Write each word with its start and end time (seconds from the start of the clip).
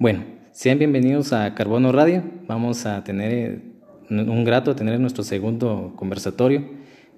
Bueno, 0.00 0.24
sean 0.52 0.78
bienvenidos 0.78 1.34
a 1.34 1.54
Carbono 1.54 1.92
Radio. 1.92 2.22
Vamos 2.48 2.86
a 2.86 3.04
tener 3.04 3.32
eh, 3.34 3.60
un 4.08 4.44
grato 4.44 4.74
tener 4.74 4.98
nuestro 4.98 5.22
segundo 5.22 5.92
conversatorio. 5.94 6.70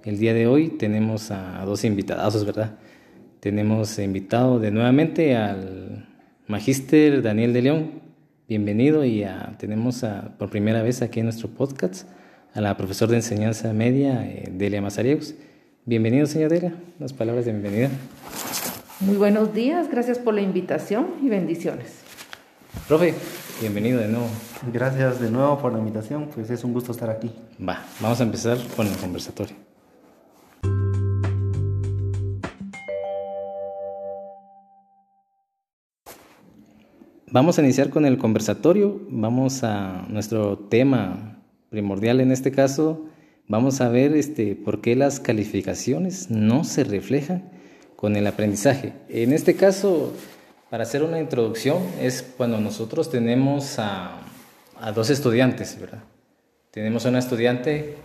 El 0.03 0.17
día 0.19 0.33
de 0.33 0.47
hoy 0.47 0.67
tenemos 0.67 1.31
a 1.31 1.63
dos 1.63 1.85
invitados, 1.85 2.45
¿verdad? 2.45 2.77
Tenemos 3.39 3.97
invitado 3.99 4.59
de 4.59 4.71
nuevamente 4.71 5.37
al 5.37 6.09
magíster 6.47 7.21
Daniel 7.21 7.53
de 7.53 7.61
León. 7.61 8.01
Bienvenido 8.49 9.05
y 9.05 9.25
tenemos 9.57 10.05
por 10.37 10.49
primera 10.49 10.83
vez 10.83 11.01
aquí 11.01 11.21
en 11.21 11.27
nuestro 11.27 11.47
podcast 11.47 12.05
a 12.53 12.59
la 12.59 12.75
profesora 12.75 13.11
de 13.11 13.19
enseñanza 13.19 13.71
media 13.71 14.25
eh, 14.25 14.51
Delia 14.51 14.81
Mazariegos. 14.81 15.35
Bienvenido, 15.85 16.25
señor 16.25 16.51
Delia. 16.51 16.73
Las 16.99 17.13
palabras 17.13 17.45
de 17.45 17.53
bienvenida. 17.53 17.89
Muy 18.99 19.15
buenos 19.15 19.53
días, 19.53 19.89
gracias 19.89 20.19
por 20.19 20.33
la 20.33 20.41
invitación 20.41 21.07
y 21.23 21.29
bendiciones. 21.29 22.02
Profe, 22.87 23.13
bienvenido 23.61 24.01
de 24.01 24.09
nuevo. 24.09 24.27
Gracias 24.73 25.21
de 25.21 25.31
nuevo 25.31 25.57
por 25.57 25.71
la 25.71 25.79
invitación, 25.79 26.29
pues 26.35 26.49
es 26.49 26.65
un 26.65 26.73
gusto 26.73 26.91
estar 26.91 27.09
aquí. 27.09 27.31
Va, 27.65 27.81
vamos 28.01 28.19
a 28.19 28.23
empezar 28.23 28.57
con 28.75 28.87
el 28.87 28.97
conversatorio. 28.97 29.55
Vamos 37.31 37.57
a 37.57 37.61
iniciar 37.61 37.89
con 37.89 38.05
el 38.05 38.17
conversatorio, 38.17 38.99
vamos 39.09 39.63
a 39.63 40.05
nuestro 40.09 40.59
tema 40.59 41.41
primordial 41.69 42.19
en 42.19 42.33
este 42.33 42.51
caso, 42.51 43.05
vamos 43.47 43.79
a 43.79 43.87
ver 43.87 44.13
este, 44.13 44.57
por 44.57 44.81
qué 44.81 44.97
las 44.97 45.21
calificaciones 45.21 46.29
no 46.29 46.65
se 46.65 46.83
reflejan 46.83 47.49
con 47.95 48.17
el 48.17 48.27
aprendizaje. 48.27 48.91
En 49.07 49.31
este 49.31 49.55
caso, 49.55 50.11
para 50.73 50.85
hacer 50.85 51.03
una 51.03 51.19
introducción, 51.19 51.83
es 52.01 52.23
cuando 52.35 52.59
nosotros 52.59 53.11
tenemos 53.11 53.77
a, 53.77 54.21
dos 54.95 55.11
estudiantes, 55.11 55.79
¿verdad? 55.79 56.01
Tenemos 56.71 57.05
a 57.05 57.09
una 57.09 57.19
estudiante 57.19 57.97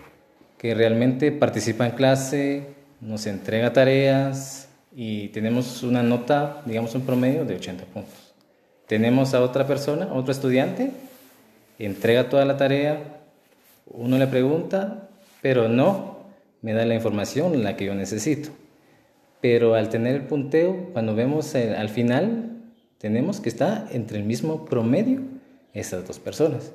que 0.59 0.75
realmente 0.75 1.33
participa 1.33 1.87
en 1.87 1.93
clase, 1.93 2.67
nos 3.01 3.27
entrega 3.27 3.73
tareas 3.73 4.69
y 4.95 5.29
tenemos 5.29 5.83
una 5.83 6.03
nota, 6.03 6.61
digamos 6.67 6.95
un 6.95 7.07
promedio 7.07 7.47
de 7.47 7.55
80 7.55 7.85
puntos. 7.87 8.35
Tenemos 8.87 9.33
a 9.33 9.41
otra 9.41 9.67
persona, 9.67 10.13
otro 10.13 10.31
estudiante, 10.31 10.91
entrega 11.79 12.29
toda 12.29 12.45
la 12.45 12.59
tarea, 12.59 13.23
uno 13.87 14.19
le 14.19 14.27
pregunta, 14.27 15.09
pero 15.41 15.71
no 15.71 16.19
me 16.61 16.75
da 16.75 16.85
la 16.85 16.95
información 16.95 17.65
la 17.65 17.77
que 17.77 17.87
yo 17.87 17.95
necesito. 17.95 18.51
Pero 19.41 19.75
al 19.75 19.89
tener 19.89 20.17
el 20.17 20.23
punteo, 20.27 20.91
cuando 20.93 21.15
vemos 21.15 21.55
al 21.55 21.89
final, 21.89 22.57
tenemos 22.99 23.41
que 23.41 23.49
estar 23.49 23.89
entre 23.93 24.19
el 24.19 24.25
mismo 24.25 24.65
promedio 24.65 25.23
esas 25.73 26.07
dos 26.07 26.19
personas. 26.19 26.73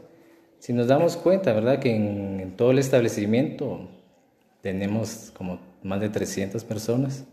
Si 0.60 0.72
nos 0.72 0.88
damos 0.88 1.18
cuenta, 1.18 1.52
¿verdad? 1.54 1.80
Que 1.80 1.96
en, 1.96 2.54
todo 2.56 2.72
el 2.72 2.80
establecimiento 2.80 3.90
tenemos 4.62 5.32
como 5.36 5.60
más 5.84 6.00
de 6.00 6.10
300 6.10 6.64
personas, 6.64 7.26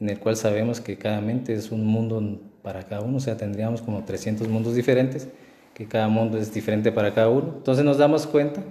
en 0.00 0.10
el 0.10 0.18
cual 0.18 0.36
sabemos 0.36 0.80
que 0.80 0.98
cada 0.98 1.20
mente 1.22 1.54
es 1.54 1.70
un 1.72 1.86
mundo 1.86 2.40
para 2.62 2.82
cada 2.82 3.00
uno, 3.00 3.16
o 3.16 3.20
sea, 3.20 3.36
tendríamos 3.36 3.80
como 3.80 4.04
300 4.04 4.48
mundos 4.48 4.74
diferentes, 4.74 5.28
que 5.72 5.86
cada 5.86 6.08
mundo 6.08 6.36
es 6.36 6.52
diferente 6.52 6.92
para 6.92 7.14
cada 7.14 7.30
uno. 7.30 7.54
Entonces 7.56 7.84
nos 7.84 7.96
damos 7.96 8.26
cuenta 8.26 8.62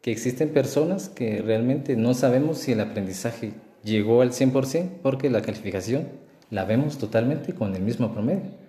que 0.00 0.12
existen 0.12 0.50
personas 0.50 1.08
que 1.08 1.42
realmente 1.42 1.96
no 1.96 2.14
sabemos 2.14 2.58
si 2.58 2.72
el 2.72 2.80
aprendizaje 2.80 3.52
llegó 3.82 4.22
al 4.22 4.30
100% 4.30 5.00
porque 5.02 5.28
la 5.28 5.42
calificación 5.42 6.08
la 6.50 6.64
vemos 6.64 6.98
totalmente 6.98 7.52
con 7.52 7.74
el 7.74 7.82
mismo 7.82 8.12
promedio. 8.12 8.59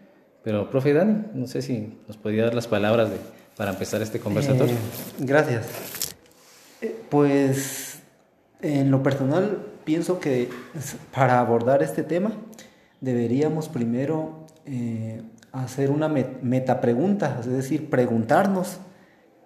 Pero, 0.44 0.70
profe 0.70 0.94
Dani, 0.94 1.26
no 1.34 1.48
sé 1.48 1.62
si 1.62 1.98
nos 2.08 2.18
podía 2.18 2.46
dar 2.46 2.56
las 2.56 2.68
palabras 2.68 3.10
de, 3.10 3.18
para 3.56 3.72
empezar 3.72 4.02
este 4.02 4.20
conversatorio. 4.20 4.74
Eh, 4.74 4.78
gracias. 5.20 5.68
Eh, 6.82 7.00
pues, 7.10 8.00
en 8.62 8.90
lo 8.90 9.04
personal, 9.04 9.60
pienso 9.84 10.20
que 10.20 10.50
para 11.14 11.40
abordar 11.40 11.84
este 11.84 12.02
tema 12.02 12.32
deberíamos 13.02 13.70
primero 13.70 14.48
eh, 14.66 15.22
hacer 15.52 15.92
una 15.92 16.08
metapregunta, 16.08 17.38
es 17.40 17.48
decir, 17.48 17.90
preguntarnos 17.90 18.80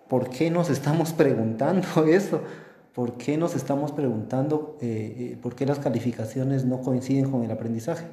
por 0.07 0.29
qué 0.29 0.49
nos 0.49 0.69
estamos 0.69 1.11
preguntando 1.13 2.05
eso, 2.07 2.41
por 2.93 3.17
qué 3.17 3.37
nos 3.37 3.53
estamos 3.53 3.91
preguntando 3.91 4.77
por 5.41 5.55
qué 5.55 5.65
las 5.65 5.79
calificaciones 5.79 6.63
no 6.63 6.79
coinciden 6.79 7.29
con 7.29 7.43
el 7.43 7.51
aprendizaje. 7.51 8.05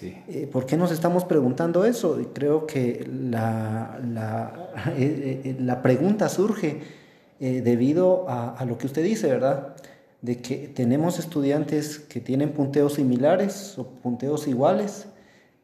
Eh, 0.00 0.48
¿Por 0.50 0.66
qué 0.66 0.76
nos 0.76 0.90
estamos 0.90 1.24
preguntando 1.24 1.84
eso? 1.84 2.18
Creo 2.32 2.66
que 2.66 3.06
la, 3.30 4.00
la, 4.12 4.70
eh, 4.96 5.56
eh, 5.58 5.76
pregunta 5.82 6.28
surge 6.28 7.02
debido 7.38 8.28
a, 8.28 8.56
a, 8.56 8.64
lo 8.64 8.78
que 8.78 8.86
usted 8.86 9.02
dice, 9.02 9.26
¿verdad? 9.26 9.74
De 10.20 10.40
que 10.40 10.68
tenemos 10.68 11.18
estudiantes 11.18 11.98
que 11.98 12.20
tienen 12.20 12.52
punteos 12.52 12.94
similares 12.94 13.76
o 13.78 13.84
punteos 13.84 14.46
iguales 14.46 15.06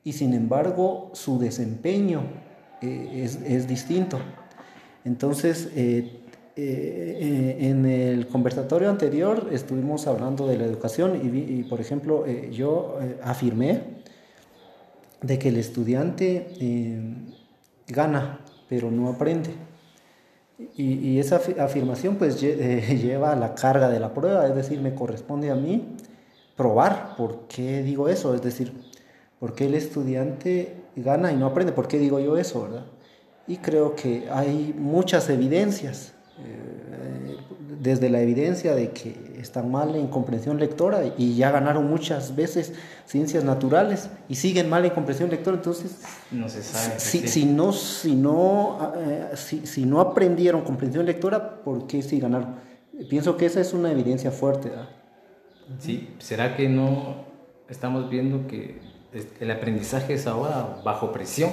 y 0.02 0.14
sin 0.14 0.34
embargo 0.34 1.12
su 1.14 1.38
desempeño 1.38 2.22
es, 2.80 3.38
es, 3.46 3.68
distinto. 3.68 4.18
Entonces, 5.04 5.68
en 6.56 7.86
el 7.86 8.26
conversatorio 8.26 8.90
anterior 8.90 9.48
estuvimos 9.52 10.08
hablando 10.08 10.48
de 10.48 10.58
la 10.58 10.64
educación 10.64 11.20
y, 11.22 11.28
y 11.60 11.62
por 11.62 11.80
ejemplo, 11.80 12.26
yo 12.50 12.98
afirmé 13.22 13.97
de 15.22 15.38
que 15.38 15.48
el 15.48 15.56
estudiante 15.56 16.48
eh, 16.60 17.00
gana, 17.86 18.40
pero 18.68 18.90
no 18.90 19.08
aprende. 19.08 19.50
Y, 20.74 21.18
esa 21.20 21.40
afirmación 21.60 22.16
pues 22.16 22.38
eh, 22.42 22.98
lleva 23.00 23.32
a 23.32 23.36
la 23.36 23.54
carga 23.54 23.88
de 23.88 24.00
la 24.00 24.12
prueba, 24.12 24.46
es 24.46 24.54
decir, 24.54 24.80
me 24.80 24.94
corresponde 24.94 25.50
a 25.50 25.54
mí 25.54 25.96
probar 26.56 27.14
por 27.16 27.46
qué 27.46 27.82
digo 27.82 28.08
eso, 28.08 28.34
es 28.34 28.42
decir, 28.42 28.72
por 29.38 29.54
qué 29.54 29.66
el 29.66 29.74
estudiante 29.74 30.74
gana 30.96 31.32
y 31.32 31.36
no 31.36 31.46
aprende, 31.46 31.72
por 31.72 31.86
qué 31.86 31.98
digo 31.98 32.18
yo 32.18 32.36
eso, 32.36 32.62
¿verdad? 32.62 32.86
Y 33.46 33.58
creo 33.58 33.94
que 33.94 34.28
hay 34.30 34.74
muchas 34.76 35.30
evidencias. 35.30 36.12
Eh, 36.44 37.36
desde 37.80 38.10
la 38.10 38.20
evidencia 38.20 38.74
de 38.74 38.90
que 38.90 39.38
están 39.40 39.70
mal 39.70 39.94
en 39.94 40.08
comprensión 40.08 40.58
lectora 40.58 41.02
y 41.16 41.36
ya 41.36 41.50
ganaron 41.50 41.88
muchas 41.88 42.34
veces 42.34 42.72
ciencias 43.06 43.44
naturales 43.44 44.10
y 44.28 44.34
siguen 44.34 44.68
mal 44.68 44.84
en 44.84 44.90
comprensión 44.90 45.30
lectora, 45.30 45.56
entonces 45.56 46.00
no 46.30 46.48
se 46.48 46.62
sabe. 46.62 46.98
Si, 46.98 47.28
si 47.28 47.44
no, 47.44 47.72
si, 47.72 48.14
no, 48.16 48.92
eh, 48.96 49.30
si, 49.36 49.84
no 49.84 50.00
aprendieron 50.00 50.62
comprensión 50.62 51.06
lectora, 51.06 51.62
¿por 51.62 51.86
qué 51.86 52.02
sí 52.02 52.18
ganaron? 52.18 52.56
Pienso 53.08 53.36
que 53.36 53.46
esa 53.46 53.60
es 53.60 53.72
una 53.72 53.92
evidencia 53.92 54.30
fuerte. 54.32 54.72
Sí, 55.78 56.14
¿será 56.18 56.56
que 56.56 56.68
no 56.68 57.26
estamos 57.68 58.10
viendo 58.10 58.46
que 58.48 58.80
el 59.40 59.50
aprendizaje 59.50 60.14
es 60.14 60.26
ahora 60.26 60.80
bajo 60.84 61.12
presión? 61.12 61.50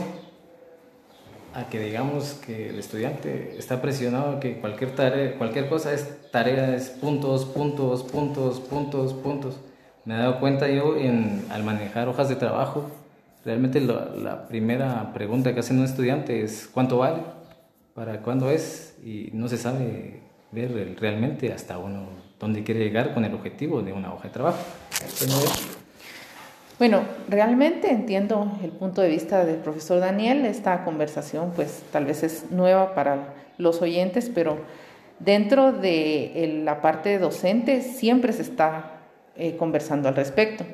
A 1.56 1.70
que 1.70 1.80
digamos 1.80 2.34
que 2.46 2.70
el 2.70 2.78
estudiante 2.78 3.56
está 3.58 3.82
presionado 3.82 4.42
que 4.42 4.60
cualquier 4.60 4.92
tarea, 4.92 5.38
cualquier 5.38 5.70
cosa 5.70 5.94
es 5.94 6.30
tarea, 6.30 6.76
es 6.76 6.90
puntos, 6.90 7.46
puntos, 7.46 8.04
puntos, 8.04 8.60
puntos, 8.60 9.14
puntos. 9.14 9.56
Me 10.04 10.16
he 10.16 10.18
dado 10.18 10.42
cuenta 10.42 10.68
yo 10.68 10.98
en, 10.98 11.46
al 11.50 11.64
manejar 11.64 12.10
hojas 12.10 12.28
de 12.28 12.36
trabajo, 12.36 12.92
realmente 13.46 13.80
la 13.80 14.48
primera 14.50 15.14
pregunta 15.14 15.54
que 15.54 15.62
hace 15.62 15.74
un 15.74 15.86
estudiante 15.86 16.44
es 16.44 16.70
¿cuánto 16.72 16.98
vale? 16.98 17.24
¿Para 17.94 18.22
cuándo 18.22 18.52
es? 18.52 18.98
Y 19.06 19.30
no 19.32 19.48
se 19.48 19.58
sabe 19.58 20.20
ver 20.52 20.98
realmente 21.00 21.54
hasta 21.54 21.78
uno 21.78 22.10
dónde 22.38 22.66
quiere 22.66 22.82
llegar 22.82 23.14
con 23.14 23.24
el 23.24 23.34
objetivo 23.34 23.82
de 23.82 23.94
una 23.94 24.14
hoja 24.14 24.28
de 24.28 24.34
trabajo. 24.34 24.60
Bueno, 26.78 27.04
realmente 27.30 27.90
entiendo 27.90 28.52
el 28.62 28.72
punto 28.72 29.02
de 29.02 29.08
vista 29.08 29.46
del 29.46 29.60
profesor 29.60 30.02
Daniel. 30.02 30.46
Esta 30.46 30.84
conversación 30.84 31.54
pues 31.56 31.84
tal 31.94 32.04
vez 32.04 32.22
es 32.22 32.52
nueva 32.52 32.94
para 32.94 33.34
los 33.58 33.82
oyentes, 33.82 34.30
pero 34.34 34.58
dentro 35.20 35.72
de 35.72 36.62
la 36.66 36.82
parte 36.82 37.18
docente 37.18 37.82
siempre 37.82 38.34
se 38.34 38.42
está 38.42 39.00
eh, 39.38 39.56
conversando 39.56 40.10
al 40.10 40.16
respecto. 40.18 40.66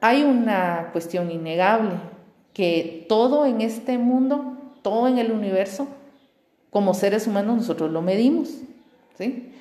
Hay 0.00 0.24
una 0.24 0.88
cuestión 0.90 1.30
innegable, 1.30 1.94
que 2.52 3.06
todo 3.08 3.46
en 3.46 3.60
este 3.60 3.98
mundo, 3.98 4.56
todo 4.82 5.06
en 5.06 5.18
el 5.18 5.30
universo, 5.30 5.86
como 6.70 6.94
seres 6.94 7.28
humanos 7.28 7.58
nosotros 7.58 7.92
lo 7.92 8.02
medimos. 8.02 8.48
¿sí? 9.16 9.52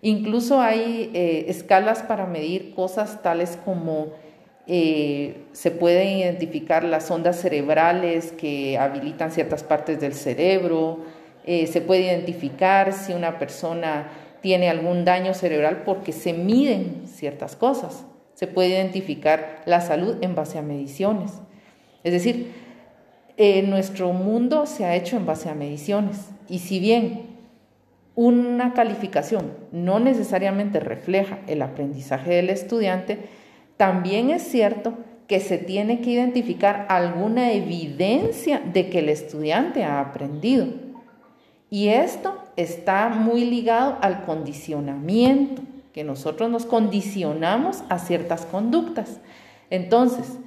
Incluso 0.00 0.58
hay 0.58 1.10
eh, 1.12 1.44
escalas 1.48 2.02
para 2.02 2.24
medir 2.26 2.74
cosas 2.74 3.22
tales 3.22 3.58
como 3.62 4.24
eh, 4.68 5.44
se 5.52 5.70
pueden 5.70 6.18
identificar 6.18 6.82
las 6.82 7.10
ondas 7.10 7.40
cerebrales 7.40 8.32
que 8.32 8.76
habilitan 8.78 9.30
ciertas 9.30 9.62
partes 9.62 10.00
del 10.00 10.14
cerebro, 10.14 11.04
eh, 11.44 11.68
se 11.68 11.80
puede 11.80 12.02
identificar 12.02 12.92
si 12.92 13.12
una 13.12 13.38
persona 13.38 14.10
tiene 14.40 14.68
algún 14.68 15.04
daño 15.04 15.34
cerebral 15.34 15.82
porque 15.84 16.12
se 16.12 16.32
miden 16.32 17.02
ciertas 17.06 17.54
cosas, 17.54 18.06
se 18.34 18.48
puede 18.48 18.70
identificar 18.70 19.62
la 19.66 19.80
salud 19.80 20.16
en 20.20 20.34
base 20.34 20.58
a 20.58 20.62
mediciones. 20.62 21.32
Es 22.02 22.12
decir, 22.12 22.52
eh, 23.36 23.62
nuestro 23.62 24.12
mundo 24.12 24.66
se 24.66 24.84
ha 24.84 24.96
hecho 24.96 25.16
en 25.16 25.26
base 25.26 25.48
a 25.48 25.54
mediciones 25.54 26.30
y 26.48 26.58
si 26.58 26.80
bien 26.80 27.36
una 28.16 28.72
calificación 28.72 29.52
no 29.70 30.00
necesariamente 30.00 30.80
refleja 30.80 31.38
el 31.46 31.62
aprendizaje 31.62 32.34
del 32.34 32.50
estudiante, 32.50 33.18
también 33.76 34.30
es 34.30 34.42
cierto 34.42 34.94
que 35.26 35.40
se 35.40 35.58
tiene 35.58 36.00
que 36.00 36.10
identificar 36.10 36.86
alguna 36.88 37.52
evidencia 37.52 38.60
de 38.60 38.88
que 38.88 39.00
el 39.00 39.08
estudiante 39.08 39.84
ha 39.84 40.00
aprendido. 40.00 40.66
Y 41.68 41.88
esto 41.88 42.36
está 42.56 43.08
muy 43.08 43.44
ligado 43.44 43.98
al 44.00 44.24
condicionamiento, 44.24 45.62
que 45.92 46.04
nosotros 46.04 46.50
nos 46.50 46.64
condicionamos 46.64 47.82
a 47.88 47.98
ciertas 47.98 48.46
conductas. 48.46 49.18
Entonces, 49.70 50.38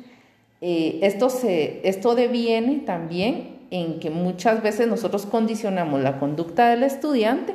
eh, 0.62 1.00
esto, 1.02 1.30
se, 1.30 1.88
esto 1.88 2.16
deviene 2.16 2.78
también 2.78 3.60
en 3.72 4.00
que 4.00 4.10
muchas 4.10 4.64
veces 4.64 4.88
nosotros 4.88 5.26
condicionamos 5.26 6.02
la 6.02 6.20
conducta 6.20 6.70
del 6.70 6.84
estudiante 6.84 7.54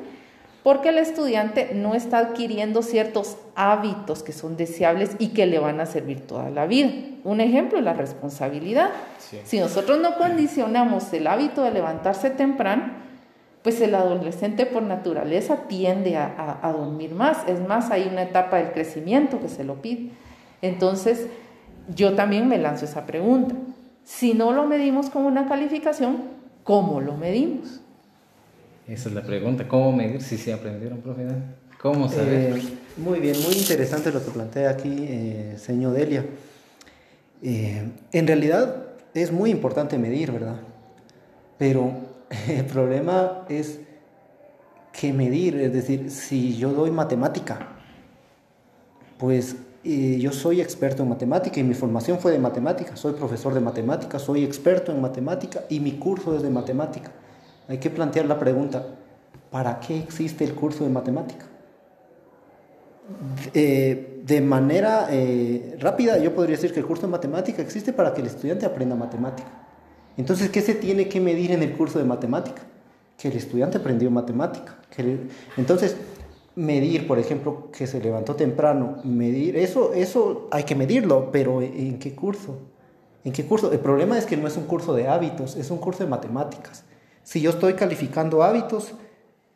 porque 0.64 0.88
el 0.88 0.96
estudiante 0.96 1.72
no 1.74 1.94
está 1.94 2.18
adquiriendo 2.18 2.80
ciertos 2.80 3.36
hábitos 3.54 4.22
que 4.22 4.32
son 4.32 4.56
deseables 4.56 5.14
y 5.18 5.28
que 5.28 5.44
le 5.44 5.58
van 5.58 5.78
a 5.78 5.84
servir 5.84 6.26
toda 6.26 6.48
la 6.48 6.66
vida. 6.66 6.90
Un 7.22 7.42
ejemplo 7.42 7.78
es 7.78 7.84
la 7.84 7.92
responsabilidad. 7.92 8.88
Si 9.44 9.60
nosotros 9.60 10.00
no 10.00 10.16
condicionamos 10.16 11.12
el 11.12 11.26
hábito 11.26 11.62
de 11.62 11.70
levantarse 11.70 12.30
temprano, 12.30 12.94
pues 13.62 13.78
el 13.82 13.94
adolescente 13.94 14.64
por 14.64 14.82
naturaleza 14.82 15.68
tiende 15.68 16.16
a, 16.16 16.58
a 16.62 16.72
dormir 16.72 17.14
más. 17.14 17.46
Es 17.46 17.60
más, 17.60 17.90
hay 17.90 18.08
una 18.10 18.22
etapa 18.22 18.56
del 18.56 18.72
crecimiento 18.72 19.40
que 19.40 19.50
se 19.50 19.64
lo 19.64 19.82
pide. 19.82 20.12
Entonces, 20.62 21.26
yo 21.94 22.14
también 22.14 22.48
me 22.48 22.56
lanzo 22.56 22.86
esa 22.86 23.04
pregunta. 23.04 23.54
Si 24.02 24.32
no 24.32 24.52
lo 24.52 24.64
medimos 24.64 25.10
con 25.10 25.26
una 25.26 25.46
calificación, 25.46 26.22
¿cómo 26.62 27.02
lo 27.02 27.18
medimos? 27.18 27.83
Esa 28.86 29.08
es 29.08 29.14
la 29.14 29.22
pregunta, 29.22 29.66
¿cómo 29.66 29.92
medir 29.92 30.20
si 30.20 30.36
se 30.36 30.52
aprendieron, 30.52 30.98
profe? 31.00 31.26
¿Cómo 31.80 32.08
saber? 32.08 32.58
Eh, 32.58 32.62
muy 32.98 33.18
bien, 33.18 33.34
muy 33.42 33.54
interesante 33.54 34.12
lo 34.12 34.22
que 34.22 34.30
plantea 34.30 34.70
aquí, 34.70 34.94
eh, 35.08 35.56
señor 35.58 35.94
Delia. 35.94 36.24
Eh, 37.42 37.88
en 38.12 38.26
realidad 38.26 38.88
es 39.14 39.32
muy 39.32 39.50
importante 39.50 39.96
medir, 39.96 40.32
¿verdad? 40.32 40.56
Pero 41.56 41.92
el 42.48 42.66
problema 42.66 43.46
es 43.48 43.80
que 44.92 45.14
medir, 45.14 45.56
es 45.56 45.72
decir, 45.72 46.10
si 46.10 46.54
yo 46.56 46.70
doy 46.72 46.90
matemática, 46.90 47.68
pues 49.18 49.56
yo 49.82 50.32
soy 50.32 50.62
experto 50.62 51.02
en 51.02 51.10
matemática 51.10 51.60
y 51.60 51.62
mi 51.62 51.74
formación 51.74 52.18
fue 52.18 52.32
de 52.32 52.38
matemática, 52.38 52.96
soy 52.96 53.12
profesor 53.12 53.52
de 53.52 53.60
matemática, 53.60 54.18
soy 54.18 54.44
experto 54.44 54.92
en 54.92 55.00
matemática 55.00 55.64
y 55.68 55.80
mi 55.80 55.92
curso 55.92 56.34
es 56.36 56.42
de 56.42 56.50
matemática. 56.50 57.12
Hay 57.68 57.78
que 57.78 57.90
plantear 57.90 58.26
la 58.26 58.38
pregunta, 58.38 58.84
¿para 59.50 59.80
qué 59.80 59.98
existe 59.98 60.44
el 60.44 60.54
curso 60.54 60.84
de 60.84 60.90
matemática? 60.90 61.46
Eh, 63.52 64.22
de 64.24 64.40
manera 64.40 65.08
eh, 65.10 65.76
rápida, 65.78 66.18
yo 66.18 66.34
podría 66.34 66.56
decir 66.56 66.72
que 66.72 66.80
el 66.80 66.86
curso 66.86 67.02
de 67.02 67.12
matemática 67.12 67.62
existe 67.62 67.92
para 67.92 68.14
que 68.14 68.20
el 68.20 68.26
estudiante 68.26 68.66
aprenda 68.66 68.96
matemática. 68.96 69.48
Entonces, 70.16 70.50
¿qué 70.50 70.60
se 70.60 70.74
tiene 70.74 71.08
que 71.08 71.20
medir 71.20 71.52
en 71.52 71.62
el 71.62 71.72
curso 71.72 71.98
de 71.98 72.04
matemática? 72.04 72.62
Que 73.18 73.28
el 73.28 73.36
estudiante 73.36 73.78
aprendió 73.78 74.10
matemática. 74.10 74.76
Entonces, 75.56 75.96
medir, 76.54 77.06
por 77.06 77.18
ejemplo, 77.18 77.70
que 77.72 77.86
se 77.86 78.00
levantó 78.00 78.36
temprano, 78.36 78.98
medir, 79.04 79.56
eso, 79.56 79.92
eso 79.92 80.48
hay 80.50 80.62
que 80.62 80.74
medirlo, 80.74 81.30
pero 81.32 81.60
¿en 81.60 81.98
qué 81.98 82.14
curso? 82.14 82.58
¿En 83.24 83.32
qué 83.32 83.44
curso? 83.44 83.72
El 83.72 83.80
problema 83.80 84.16
es 84.18 84.26
que 84.26 84.36
no 84.36 84.46
es 84.46 84.56
un 84.56 84.64
curso 84.64 84.94
de 84.94 85.08
hábitos, 85.08 85.56
es 85.56 85.70
un 85.70 85.78
curso 85.78 86.04
de 86.04 86.10
matemáticas. 86.10 86.84
Si 87.24 87.40
yo 87.40 87.50
estoy 87.50 87.74
calificando 87.74 88.42
hábitos, 88.42 88.94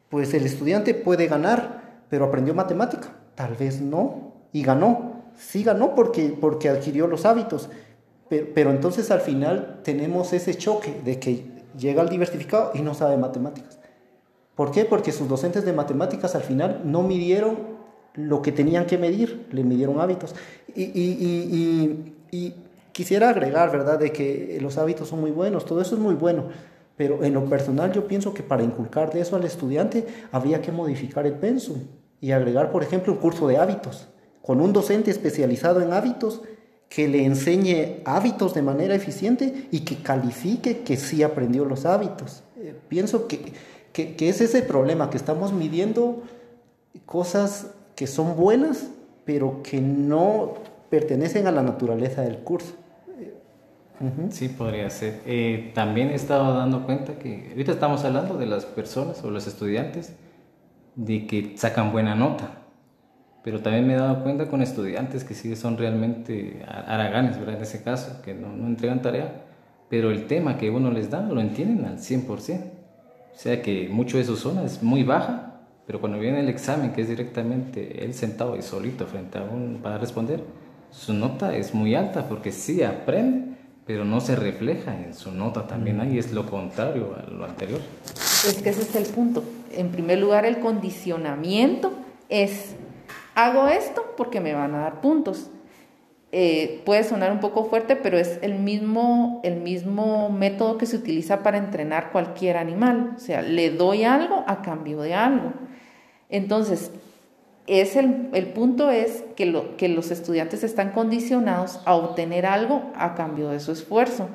pues 0.08 0.34
el 0.34 0.44
estudiante 0.44 0.94
puede 0.94 1.28
ganar, 1.28 2.02
pero 2.10 2.24
aprendió 2.24 2.54
matemática. 2.54 3.14
Tal 3.34 3.54
vez 3.54 3.80
no, 3.80 4.32
y 4.52 4.62
ganó. 4.62 5.22
Sí 5.36 5.62
ganó 5.62 5.94
porque, 5.94 6.36
porque 6.40 6.68
adquirió 6.68 7.06
los 7.06 7.24
hábitos, 7.24 7.70
pero, 8.28 8.70
entonces 8.70 9.10
al 9.10 9.20
final 9.20 9.80
tenemos 9.84 10.32
ese 10.32 10.54
choque 10.54 11.00
de 11.04 11.18
que 11.18 11.46
llega 11.78 12.02
al 12.02 12.10
diversificado 12.10 12.72
y 12.74 12.82
no 12.82 12.92
sabe 12.94 13.16
matemáticas. 13.16 13.78
¿Por 14.54 14.70
qué? 14.70 14.84
Porque 14.84 15.12
sus 15.12 15.28
docentes 15.28 15.64
de 15.64 15.72
matemáticas 15.72 16.34
al 16.34 16.42
final 16.42 16.82
no 16.84 17.02
midieron 17.02 17.78
lo 18.14 18.42
que 18.42 18.52
tenían 18.52 18.86
que 18.86 18.98
medir, 18.98 19.46
le 19.52 19.62
midieron 19.62 20.00
hábitos. 20.00 20.34
Y, 20.74 20.82
y, 20.82 22.14
y, 22.30 22.54
quisiera 22.92 23.30
agregar, 23.30 23.70
¿verdad?, 23.70 23.98
de 23.98 24.12
que 24.12 24.58
los 24.60 24.76
hábitos 24.76 25.08
son 25.08 25.20
muy 25.20 25.30
buenos, 25.30 25.64
todo 25.64 25.80
eso 25.80 25.94
es 25.94 26.00
muy 26.00 26.16
bueno, 26.16 26.48
pero 26.98 27.24
en 27.24 27.32
lo 27.32 27.46
personal 27.46 27.92
yo 27.92 28.06
pienso 28.06 28.34
que 28.34 28.42
para 28.42 28.62
inculcar 28.62 29.10
de 29.10 29.22
eso 29.22 29.36
al 29.36 29.44
estudiante 29.44 30.06
habría 30.30 30.60
que 30.60 30.72
modificar 30.72 31.26
el 31.26 31.34
pensum 31.34 31.78
y 32.20 32.32
agregar, 32.32 32.70
por 32.70 32.82
ejemplo, 32.82 33.14
un 33.14 33.18
curso 33.20 33.48
de 33.48 33.56
hábitos, 33.56 34.08
con 34.42 34.60
un 34.60 34.74
docente 34.74 35.10
especializado 35.10 35.80
en 35.80 35.94
hábitos 35.94 36.42
que 36.90 37.08
le 37.08 37.24
enseñe 37.24 38.02
hábitos 38.04 38.52
de 38.52 38.62
manera 38.62 38.94
eficiente 38.94 39.68
y 39.70 39.80
que 39.80 40.02
califique 40.02 40.80
que 40.80 40.96
sí 40.98 41.22
aprendió 41.22 41.64
los 41.64 41.86
hábitos. 41.86 42.42
Eh, 42.56 42.74
pienso 42.88 43.26
que 43.26 43.52
que, 43.92 44.28
es 44.28 44.40
ese 44.40 44.62
problema, 44.62 45.10
que 45.10 45.16
estamos 45.16 45.52
midiendo 45.52 46.22
cosas 47.06 47.68
que 47.96 48.06
son 48.06 48.36
buenas, 48.36 48.88
pero 49.24 49.62
que 49.62 49.80
no 49.80 50.54
pertenecen 50.88 51.46
a 51.46 51.52
la 51.52 51.62
naturaleza 51.62 52.22
del 52.22 52.38
curso. 52.38 52.74
Sí, 54.30 54.48
podría 54.48 54.88
ser. 54.90 55.20
Eh, 55.26 55.72
también 55.74 56.10
he 56.10 56.14
estado 56.14 56.54
dando 56.54 56.84
cuenta 56.84 57.18
que 57.18 57.48
ahorita 57.50 57.72
estamos 57.72 58.04
hablando 58.04 58.36
de 58.36 58.46
las 58.46 58.64
personas 58.64 59.22
o 59.24 59.30
los 59.30 59.46
estudiantes 59.46 60.14
de 60.94 61.26
que 61.26 61.56
sacan 61.56 61.90
buena 61.92 62.14
nota, 62.14 62.50
pero 63.42 63.60
también 63.60 63.86
me 63.86 63.94
he 63.94 63.96
dado 63.96 64.22
cuenta 64.22 64.48
con 64.48 64.62
estudiantes 64.62 65.24
que 65.24 65.34
sí 65.34 65.56
son 65.56 65.78
realmente 65.78 66.64
haraganes, 66.66 67.38
¿verdad? 67.38 67.56
En 67.56 67.62
ese 67.62 67.82
caso, 67.82 68.22
que 68.22 68.34
no, 68.34 68.52
no 68.52 68.66
entregan 68.66 69.02
tarea, 69.02 69.46
pero 69.88 70.10
el 70.10 70.26
tema 70.26 70.58
que 70.58 70.70
uno 70.70 70.90
les 70.90 71.10
da 71.10 71.22
lo 71.22 71.40
entienden 71.40 71.86
al 71.86 71.98
100%. 71.98 72.28
O 73.34 73.40
sea 73.40 73.62
que 73.62 73.88
mucho 73.88 74.18
de 74.18 74.24
su 74.24 74.36
zona 74.36 74.64
es 74.64 74.82
muy 74.82 75.04
baja, 75.04 75.60
pero 75.86 76.00
cuando 76.00 76.18
viene 76.18 76.40
el 76.40 76.48
examen, 76.48 76.92
que 76.92 77.02
es 77.02 77.08
directamente 77.08 78.04
él 78.04 78.12
sentado 78.12 78.56
y 78.56 78.62
solito 78.62 79.06
frente 79.06 79.38
a 79.38 79.42
un 79.42 79.80
para 79.82 79.98
responder, 79.98 80.42
su 80.90 81.14
nota 81.14 81.54
es 81.54 81.74
muy 81.74 81.94
alta 81.94 82.28
porque 82.28 82.52
sí 82.52 82.82
aprende, 82.82 83.47
pero 83.88 84.04
no 84.04 84.20
se 84.20 84.36
refleja 84.36 84.94
en 84.94 85.14
su 85.14 85.32
nota 85.32 85.66
también 85.66 85.98
ahí, 86.02 86.18
es 86.18 86.30
lo 86.32 86.44
contrario 86.44 87.16
a 87.16 87.30
lo 87.30 87.46
anterior. 87.46 87.80
Es 88.14 88.60
que 88.62 88.68
ese 88.68 88.82
es 88.82 88.94
el 88.94 89.06
punto. 89.06 89.42
En 89.72 89.88
primer 89.88 90.18
lugar, 90.18 90.44
el 90.44 90.60
condicionamiento 90.60 91.94
es, 92.28 92.76
hago 93.34 93.66
esto 93.68 94.04
porque 94.18 94.40
me 94.40 94.52
van 94.52 94.74
a 94.74 94.80
dar 94.80 95.00
puntos. 95.00 95.48
Eh, 96.32 96.82
puede 96.84 97.02
sonar 97.02 97.32
un 97.32 97.40
poco 97.40 97.64
fuerte, 97.64 97.96
pero 97.96 98.18
es 98.18 98.38
el 98.42 98.56
mismo, 98.56 99.40
el 99.42 99.56
mismo 99.56 100.28
método 100.28 100.76
que 100.76 100.84
se 100.84 100.96
utiliza 100.96 101.42
para 101.42 101.56
entrenar 101.56 102.12
cualquier 102.12 102.58
animal. 102.58 103.14
O 103.16 103.18
sea, 103.18 103.40
le 103.40 103.70
doy 103.70 104.04
algo 104.04 104.44
a 104.46 104.60
cambio 104.60 105.00
de 105.00 105.14
algo. 105.14 105.54
Entonces, 106.28 106.90
es 107.68 107.96
el, 107.96 108.30
el 108.32 108.46
punto 108.48 108.90
es 108.90 109.24
que, 109.36 109.46
lo, 109.46 109.76
que 109.76 109.88
los 109.88 110.10
estudiantes 110.10 110.64
están 110.64 110.92
condicionados 110.92 111.80
a 111.84 111.94
obtener 111.94 112.46
algo 112.46 112.90
a 112.96 113.14
cambio 113.14 113.50
de 113.50 113.60
su 113.60 113.72
esfuerzo 113.72 114.28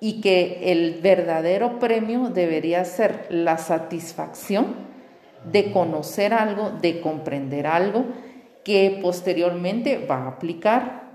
y 0.00 0.20
que 0.20 0.72
el 0.72 1.00
verdadero 1.00 1.78
premio 1.78 2.30
debería 2.30 2.84
ser 2.84 3.26
la 3.28 3.58
satisfacción 3.58 4.74
de 5.50 5.70
conocer 5.70 6.32
algo, 6.32 6.70
de 6.70 7.00
comprender 7.00 7.66
algo 7.66 8.06
que 8.64 8.98
posteriormente 9.02 10.04
va 10.06 10.24
a 10.24 10.28
aplicar. 10.28 11.10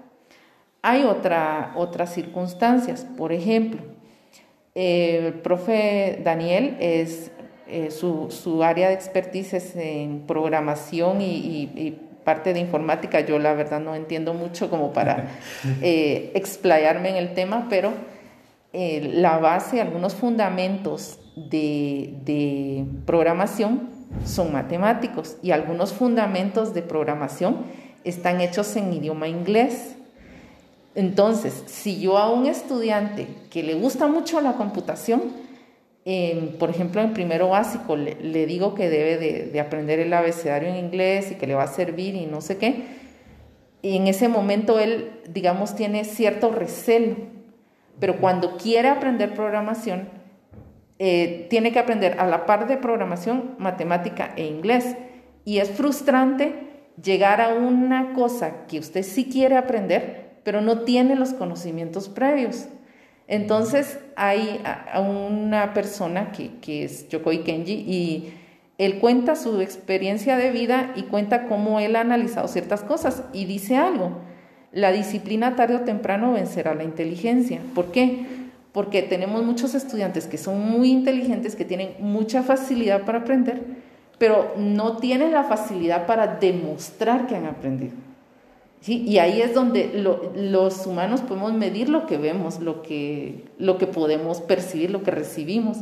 Hay 0.82 1.04
otra, 1.04 1.74
otras 1.76 2.14
circunstancias, 2.14 3.06
por 3.18 3.34
ejemplo, 3.34 3.82
el 4.76 5.34
profe 5.34 6.22
Daniel 6.24 6.78
es 6.80 7.32
eh, 7.70 7.92
su, 7.92 8.64
área 8.64 8.90
de 8.90 8.94
expertise 8.94 9.54
es 9.54 9.76
en 9.76 10.24
programación 10.26 11.22
y, 11.22 11.98
parte 12.24 12.54
de 12.54 12.60
informática. 12.60 13.22
Yo 13.22 13.40
la 13.40 13.54
verdad 13.54 13.80
no 13.80 13.96
entiendo 13.96 14.34
mucho 14.34 14.70
como 14.70 14.92
para 14.92 15.40
eh, 15.82 16.32
explayarme 16.36 17.10
en 17.10 17.16
el 17.16 17.34
tema, 17.34 17.68
pero 17.70 17.94
eh, 18.74 19.12
la 19.14 19.38
base, 19.38 19.80
algunos 19.80 20.14
fundamentos 20.14 21.20
de, 21.36 22.16
de 22.26 22.86
programación 23.06 23.90
son 24.26 24.52
matemáticos 24.52 25.38
y 25.42 25.52
algunos 25.52 25.94
fundamentos 25.94 26.74
de 26.74 26.82
programación 26.82 27.66
están 28.04 28.42
hechos 28.42 28.76
en 28.76 28.92
idioma 28.94 29.28
inglés. 29.28 29.96
Entonces, 30.96 31.64
si 31.68 32.00
yo 32.00 32.18
a 32.18 32.32
un 32.32 32.46
estudiante 32.46 33.28
que 33.50 33.64
le 33.64 33.76
gusta 33.76 34.08
mucho 34.08 34.42
la 34.42 34.54
computación, 34.54 35.47
por 36.58 36.70
ejemplo, 36.70 37.02
en 37.02 37.12
primero 37.12 37.50
básico, 37.50 37.98
le, 37.98 38.46
digo 38.46 38.76
que 38.76 38.90
debe 38.90 39.18
de, 39.18 39.60
aprender 39.60 40.00
el 40.00 40.14
abecedario 40.14 40.70
en 40.70 40.78
inglés 40.78 41.32
y 41.32 41.36
que 41.36 41.48
le 41.48 41.54
va 41.54 41.64
a 41.64 41.68
servir 41.68 42.16
y 42.16 42.26
no 42.26 42.40
sé 42.40 42.58
qué, 42.58 42.86
y 43.82 43.98
en 43.98 44.08
ese 44.08 44.30
momento 44.30 44.80
él, 44.80 45.12
digamos, 45.30 45.76
tiene 45.76 46.04
cierto 46.04 46.50
recelo 46.52 47.16
Pero 48.00 48.18
cuando 48.18 48.58
quiere 48.58 48.90
aprender 48.90 49.34
programación, 49.34 50.10
eh, 51.00 51.46
tiene 51.50 51.72
que 51.72 51.80
aprender 51.80 52.20
a 52.20 52.26
la 52.26 52.46
par 52.46 52.68
de 52.68 52.78
programación, 52.78 53.56
matemática 53.60 54.34
e 54.36 54.46
inglés. 54.46 54.96
Y 55.46 55.60
es 55.60 55.70
frustrante 55.72 56.68
llegar 57.02 57.42
a 57.42 57.54
una 57.54 58.14
cosa 58.14 58.66
que 58.68 58.80
usted 58.80 59.04
sí 59.04 59.30
quiere 59.30 59.58
aprender, 59.58 60.40
pero 60.44 60.62
no 60.62 60.82
tiene 60.82 61.16
los 61.16 61.34
conocimientos 61.34 62.10
previos. 62.10 62.68
Entonces 63.28 64.00
hay 64.16 64.62
una 64.96 65.74
persona 65.74 66.32
que, 66.32 66.60
que 66.60 66.86
es 66.86 67.10
Yokoi 67.10 67.44
Kenji 67.44 67.74
y 67.74 68.34
él 68.78 69.00
cuenta 69.00 69.36
su 69.36 69.60
experiencia 69.60 70.38
de 70.38 70.52
vida 70.52 70.94
y 70.96 71.04
cuenta 71.04 71.48
cómo 71.48 71.80
él 71.80 71.96
ha 71.96 72.02
analizado 72.02 72.48
ciertas 72.48 72.84
cosas 72.84 73.24
y 73.34 73.46
dice 73.46 73.76
algo, 73.76 74.12
la 74.72 74.92
disciplina 74.92 75.56
tarde 75.56 75.76
o 75.76 75.82
temprano 75.82 76.34
vencerá 76.34 76.76
la 76.76 76.84
inteligencia. 76.84 77.60
¿Por 77.74 77.92
qué? 77.92 78.26
Porque 78.72 79.02
tenemos 79.02 79.44
muchos 79.44 79.74
estudiantes 79.74 80.28
que 80.28 80.38
son 80.38 80.62
muy 80.62 80.92
inteligentes, 80.92 81.56
que 81.56 81.66
tienen 81.66 81.96
mucha 82.00 82.44
facilidad 82.44 83.02
para 83.02 83.20
aprender, 83.20 83.64
pero 84.20 84.54
no 84.58 84.98
tienen 84.98 85.32
la 85.32 85.44
facilidad 85.44 86.06
para 86.06 86.28
demostrar 86.36 87.26
que 87.28 87.36
han 87.36 87.48
aprendido. 87.48 87.94
¿Sí? 88.80 89.04
Y 89.08 89.18
ahí 89.20 89.42
es 89.42 89.54
donde 89.54 89.92
los 90.36 90.86
humanos 90.86 91.22
podemos 91.22 91.54
medir 91.54 91.90
lo 91.90 92.06
que 92.06 92.18
vemos, 92.18 92.60
lo 92.60 92.84
que, 92.84 93.46
lo 93.58 93.78
que 93.78 93.88
podemos 93.88 94.42
percibir, 94.42 94.92
lo 94.92 95.04
que 95.04 95.12
recibimos. 95.12 95.80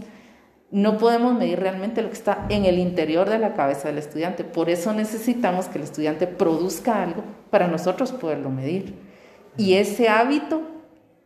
No 0.72 0.98
podemos 0.98 1.34
medir 1.34 1.60
realmente 1.60 2.02
lo 2.02 2.08
que 2.08 2.16
está 2.16 2.46
en 2.50 2.66
el 2.66 2.80
interior 2.80 3.30
de 3.30 3.38
la 3.38 3.54
cabeza 3.54 3.90
del 3.90 3.98
estudiante. 3.98 4.44
Por 4.44 4.70
eso 4.70 4.94
necesitamos 4.94 5.68
que 5.68 5.78
el 5.78 5.84
estudiante 5.84 6.26
produzca 6.26 7.04
algo 7.04 7.24
para 7.50 7.68
nosotros 7.68 8.12
poderlo 8.12 8.50
medir. 8.50 8.96
Y 9.58 9.74
ese 9.74 10.10
hábito, 10.10 10.62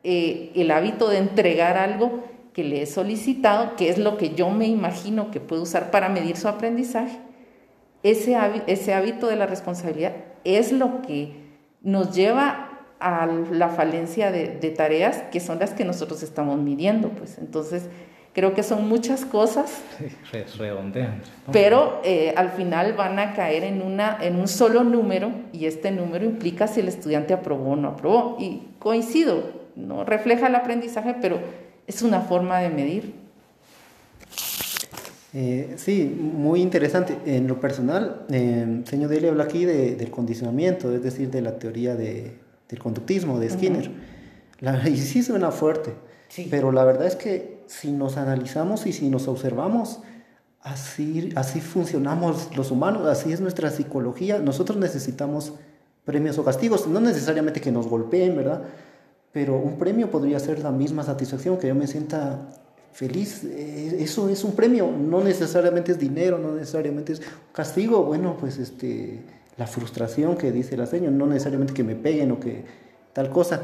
eh, 0.04 0.52
el 0.56 0.72
hábito 0.72 1.08
de 1.08 1.18
entregar 1.18 1.78
algo 1.78 2.24
que 2.54 2.64
le 2.64 2.82
he 2.82 2.86
solicitado, 2.86 3.76
que 3.76 3.90
es 3.90 3.98
lo 3.98 4.18
que 4.18 4.36
yo 4.36 4.50
me 4.50 4.68
imagino 4.68 5.32
que 5.32 5.40
puede 5.40 5.62
usar 5.62 5.92
para 5.92 6.10
medir 6.10 6.36
su 6.36 6.48
aprendizaje, 6.48 7.20
ese, 8.04 8.38
ese 8.68 8.94
hábito 8.94 9.28
de 9.28 9.36
la 9.36 9.46
responsabilidad 9.46 10.14
es 10.44 10.72
lo 10.72 11.02
que 11.02 11.49
nos 11.82 12.16
lleva 12.16 12.70
a 13.00 13.26
la 13.26 13.70
falencia 13.70 14.32
de, 14.32 14.48
tareas 14.76 15.24
que 15.32 15.40
son 15.40 15.60
las 15.60 15.72
que 15.72 15.86
nosotros 15.86 16.22
estamos 16.24 16.60
midiendo. 16.60 17.10
Pues 17.10 17.38
entonces, 17.38 17.88
creo 18.34 18.54
que 18.54 18.64
son 18.64 18.88
muchas 18.90 19.26
cosas, 19.26 19.82
redondean, 20.58 21.22
pero 21.52 22.02
eh, 22.04 22.34
al 22.36 22.50
final 22.50 22.94
van 22.94 23.20
a 23.20 23.34
caer 23.34 23.64
en, 23.64 23.82
una, 23.82 24.18
en 24.22 24.36
un 24.36 24.48
solo 24.48 24.84
número 24.84 25.32
y 25.54 25.66
este 25.66 25.92
número 25.92 26.26
implica 26.26 26.68
si 26.68 26.82
el 26.82 26.88
estudiante 26.88 27.34
aprobó 27.34 27.72
o 27.72 27.76
no 27.76 27.90
aprobó. 27.90 28.38
Y 28.40 28.64
coincido, 28.80 29.52
no 29.76 30.04
refleja 30.04 30.48
el 30.48 30.56
aprendizaje, 30.56 31.16
pero 31.22 31.40
es 31.88 32.02
una 32.02 32.22
forma 32.22 32.60
de 32.60 32.70
medir. 32.70 33.19
Eh, 35.34 35.76
sí, 35.78 36.06
muy 36.20 36.62
interesante. 36.62 37.18
En 37.26 37.48
lo 37.48 37.60
personal, 37.60 38.26
eh, 38.30 38.82
señor 38.86 39.10
Dele 39.10 39.30
habla 39.30 39.44
aquí 39.44 39.66
del 39.66 40.10
condicionamiento, 40.10 40.94
es 40.94 41.04
decir, 41.04 41.30
de 41.30 41.42
la 41.42 41.60
teoría 41.60 41.96
de, 41.96 42.38
del 42.68 42.80
conductismo 42.80 43.40
de 43.40 43.50
Skinner. 43.50 43.92
la, 44.60 44.88
y 44.90 44.98
sí 44.98 45.22
suena 45.24 45.52
fuerte, 45.52 45.94
pero 46.50 46.72
la 46.72 46.84
verdad 46.84 47.08
es 47.08 47.16
que 47.16 47.60
si 47.68 47.92
nos 47.92 48.18
analizamos 48.18 48.88
y 48.88 48.94
si 48.94 49.10
nos 49.10 49.28
observamos, 49.28 50.00
así, 50.62 51.32
así 51.36 51.62
funcionamos 51.62 52.56
los 52.58 52.72
humanos, 52.72 53.06
así 53.08 53.32
es 53.32 53.42
nuestra 53.42 53.70
psicología. 53.70 54.40
Nosotros 54.40 54.78
necesitamos 54.78 55.54
premios 56.06 56.40
o 56.40 56.44
castigos, 56.44 56.88
no 56.88 57.00
necesariamente 57.00 57.62
que 57.62 57.72
nos 57.72 57.88
golpeen, 57.88 58.36
¿verdad? 58.36 58.64
pero 59.32 59.58
un 59.58 59.78
premio 59.78 60.10
podría 60.10 60.40
ser 60.40 60.60
la 60.60 60.72
misma 60.72 61.04
satisfacción, 61.04 61.58
que 61.58 61.68
yo 61.68 61.76
me 61.76 61.88
sienta 61.88 62.50
feliz. 62.92 63.44
Eh, 63.44 63.98
eso 64.00 64.30
es 64.30 64.44
un 64.44 64.54
premio, 64.54 64.92
no 64.92 65.24
necesariamente 65.24 65.92
es 65.92 66.00
dinero, 66.00 66.38
no 66.38 66.54
necesariamente 66.54 67.14
es 67.14 67.22
castigo. 67.52 68.04
Bueno, 68.04 68.38
pues 68.40 68.58
este, 68.58 69.22
la 69.58 69.68
frustración 69.68 70.38
que 70.38 70.52
dice 70.52 70.78
la 70.78 70.86
señora, 70.86 71.12
no 71.12 71.28
necesariamente 71.28 71.74
que 71.74 71.84
me 71.84 71.96
peguen 71.96 72.32
o 72.32 72.40
que 72.40 72.64
tal 73.14 73.30
cosa. 73.30 73.62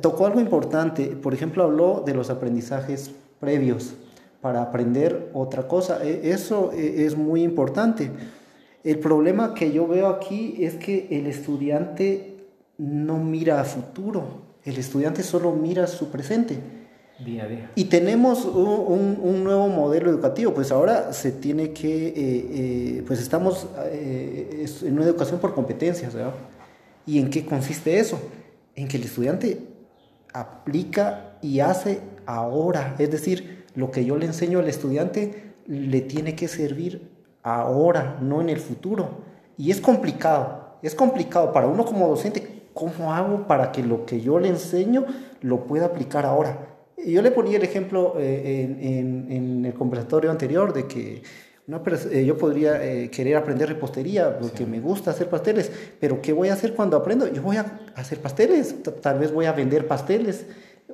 Tocó 0.00 0.26
algo 0.26 0.40
importante, 0.40 1.06
por 1.06 1.34
ejemplo, 1.34 1.64
habló 1.64 2.02
de 2.06 2.14
los 2.14 2.30
aprendizajes 2.30 3.10
previos 3.40 3.94
para 4.40 4.62
aprender 4.62 5.30
otra 5.32 5.66
cosa. 5.66 6.04
E, 6.04 6.30
eso 6.30 6.72
e, 6.72 7.04
es 7.04 7.16
muy 7.16 7.42
importante. 7.42 8.10
El 8.84 8.98
problema 8.98 9.54
que 9.54 9.72
yo 9.72 9.88
veo 9.88 10.08
aquí 10.08 10.56
es 10.60 10.74
que 10.74 11.08
el 11.10 11.26
estudiante 11.26 12.36
no 12.76 13.18
mira 13.18 13.60
a 13.60 13.64
futuro 13.64 14.44
el 14.64 14.78
estudiante 14.78 15.22
solo 15.22 15.52
mira 15.52 15.86
su 15.86 16.08
presente. 16.08 16.58
Día 17.18 17.44
a 17.44 17.46
día. 17.46 17.70
Y 17.76 17.84
tenemos 17.84 18.44
un, 18.44 19.44
nuevo 19.44 19.68
modelo 19.68 20.10
educativo, 20.10 20.52
pues 20.52 20.72
ahora 20.72 21.12
se 21.12 21.30
tiene 21.30 21.72
que, 21.72 22.08
eh, 22.08 22.14
eh, 22.16 23.04
pues 23.06 23.20
estamos 23.20 23.68
eh, 23.92 24.66
en 24.82 24.94
una 24.94 25.04
educación 25.04 25.38
por 25.38 25.54
competencias, 25.54 26.12
¿verdad? 26.12 26.34
¿Y 27.06 27.20
en 27.20 27.30
qué 27.30 27.44
consiste 27.46 27.98
eso? 27.98 28.20
En 28.74 28.88
que 28.88 28.96
el 28.96 29.04
estudiante 29.04 29.60
aplica 30.32 31.36
y 31.40 31.60
hace 31.60 32.00
ahora, 32.26 32.96
es 32.98 33.10
decir, 33.12 33.64
lo 33.76 33.92
que 33.92 34.04
yo 34.04 34.16
le 34.16 34.26
enseño 34.26 34.58
al 34.58 34.68
estudiante 34.68 35.54
le 35.66 36.00
tiene 36.00 36.34
que 36.34 36.48
servir 36.48 37.10
ahora, 37.44 38.18
no 38.20 38.40
en 38.40 38.48
el 38.48 38.58
futuro. 38.58 39.22
Y 39.56 39.70
es 39.70 39.80
complicado, 39.80 40.78
es 40.82 40.96
complicado 40.96 41.52
para 41.52 41.68
uno 41.68 41.84
como 41.84 42.08
docente 42.08 42.54
¿cómo 42.74 43.14
hago 43.14 43.46
para 43.46 43.72
que 43.72 43.82
lo 43.82 44.04
que 44.04 44.20
yo 44.20 44.38
le 44.38 44.48
enseño 44.48 45.06
lo 45.40 45.64
pueda 45.64 45.86
aplicar 45.86 46.26
ahora? 46.26 46.73
Yo 47.06 47.22
le 47.22 47.30
ponía 47.30 47.56
el 47.56 47.62
ejemplo 47.62 48.14
eh, 48.18 48.62
en, 48.80 49.64
el 49.64 49.74
conversatorio 49.74 50.30
anterior 50.30 50.72
de 50.72 50.86
que 50.86 51.22
eh, 52.10 52.24
yo 52.24 52.38
podría 52.38 52.84
eh, 52.84 53.10
querer 53.10 53.36
aprender 53.36 53.68
repostería 53.68 54.38
porque 54.38 54.66
me 54.66 54.80
gusta 54.80 55.10
hacer 55.10 55.28
pasteles, 55.28 55.70
pero 56.00 56.20
¿qué 56.22 56.32
voy 56.32 56.48
a 56.48 56.54
hacer 56.54 56.74
cuando 56.74 56.96
aprendo? 56.96 57.26
Yo 57.32 57.42
voy 57.42 57.56
a 57.56 57.80
hacer 57.94 58.20
pasteles, 58.20 58.82
tal 59.00 59.18
vez 59.18 59.32
voy 59.32 59.46
a 59.46 59.52
vender 59.52 59.86
pasteles 59.86 60.46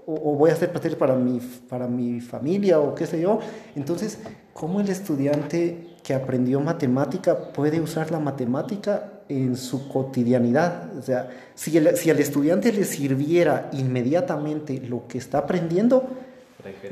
o, 0.07 0.35
voy 0.35 0.50
a 0.50 0.55
hacer 0.55 0.73
pasteles 0.73 0.97
para 0.97 1.14
mi, 1.14 1.40
para 1.69 1.87
mi 1.87 2.21
familia 2.21 2.81
o 2.81 2.95
qué 2.95 3.07
sé 3.07 3.21
yo. 3.21 3.40
Entonces, 3.76 4.19
¿cómo 4.52 4.81
el 4.81 4.88
estudiante 4.88 5.87
que 6.02 6.14
aprendió 6.14 6.61
matemática 6.61 7.52
puede 7.52 7.81
usar 7.81 8.11
la 8.11 8.19
matemática 8.19 9.20
en 9.31 9.57
su 9.57 9.89
cotidianidad. 9.89 10.97
O 10.99 11.03
sea, 11.03 11.31
si, 11.55 11.71
si 11.95 12.11
al 12.11 12.19
estudiante 12.19 12.73
le 12.73 12.85
sirviera 12.85 13.71
inmediatamente 13.73 14.81
lo 14.81 15.07
que 15.07 15.19
está 15.19 15.39
aprendiendo, 15.39 16.09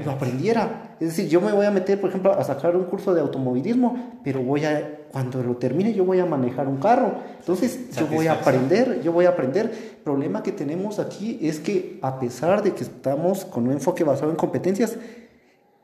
lo 0.05 0.13
aprendiera. 0.13 0.97
Es 1.01 1.09
decir, 1.09 1.29
yo 1.29 1.41
me 1.41 1.53
voy 1.53 1.67
a 1.67 1.71
meter, 1.71 2.01
por 2.01 2.11
ejemplo, 2.11 2.33
a 2.33 2.43
sacar 2.45 2.77
un 2.77 2.85
curso 2.85 3.13
de 3.13 3.21
automovilismo, 3.21 4.21
pero 4.23 4.43
voy 4.43 4.65
a, 4.65 5.01
cuando 5.11 5.43
lo 5.43 5.57
termine, 5.57 5.93
yo 5.93 6.05
voy 6.05 6.21
a 6.21 6.27
manejar 6.27 6.69
un 6.69 6.79
carro. 6.79 7.13
Entonces, 7.41 7.91
yo 7.97 8.07
voy 8.07 8.29
a 8.29 8.35
aprender, 8.35 9.03
yo 9.03 9.13
voy 9.13 9.27
a 9.27 9.31
aprender. 9.31 9.67
El 9.67 10.03
problema 10.05 10.43
que 10.43 10.53
tenemos 10.53 10.99
aquí 10.99 11.39
es 11.43 11.59
que, 11.59 11.99
a 12.03 12.19
pesar 12.19 12.63
de 12.63 12.73
que 12.73 12.85
estamos 12.85 13.45
con 13.45 13.67
un 13.67 13.73
enfoque 13.73 14.05
basado 14.05 14.31
en 14.31 14.37
competencias, 14.37 14.97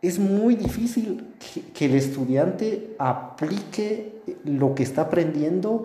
es 0.00 0.18
muy 0.18 0.54
difícil 0.54 1.34
que, 1.52 1.62
que 1.72 1.86
el 1.86 1.94
estudiante 1.94 2.94
aplique 2.98 4.14
lo 4.44 4.74
que 4.74 4.82
está 4.82 5.02
aprendiendo 5.02 5.84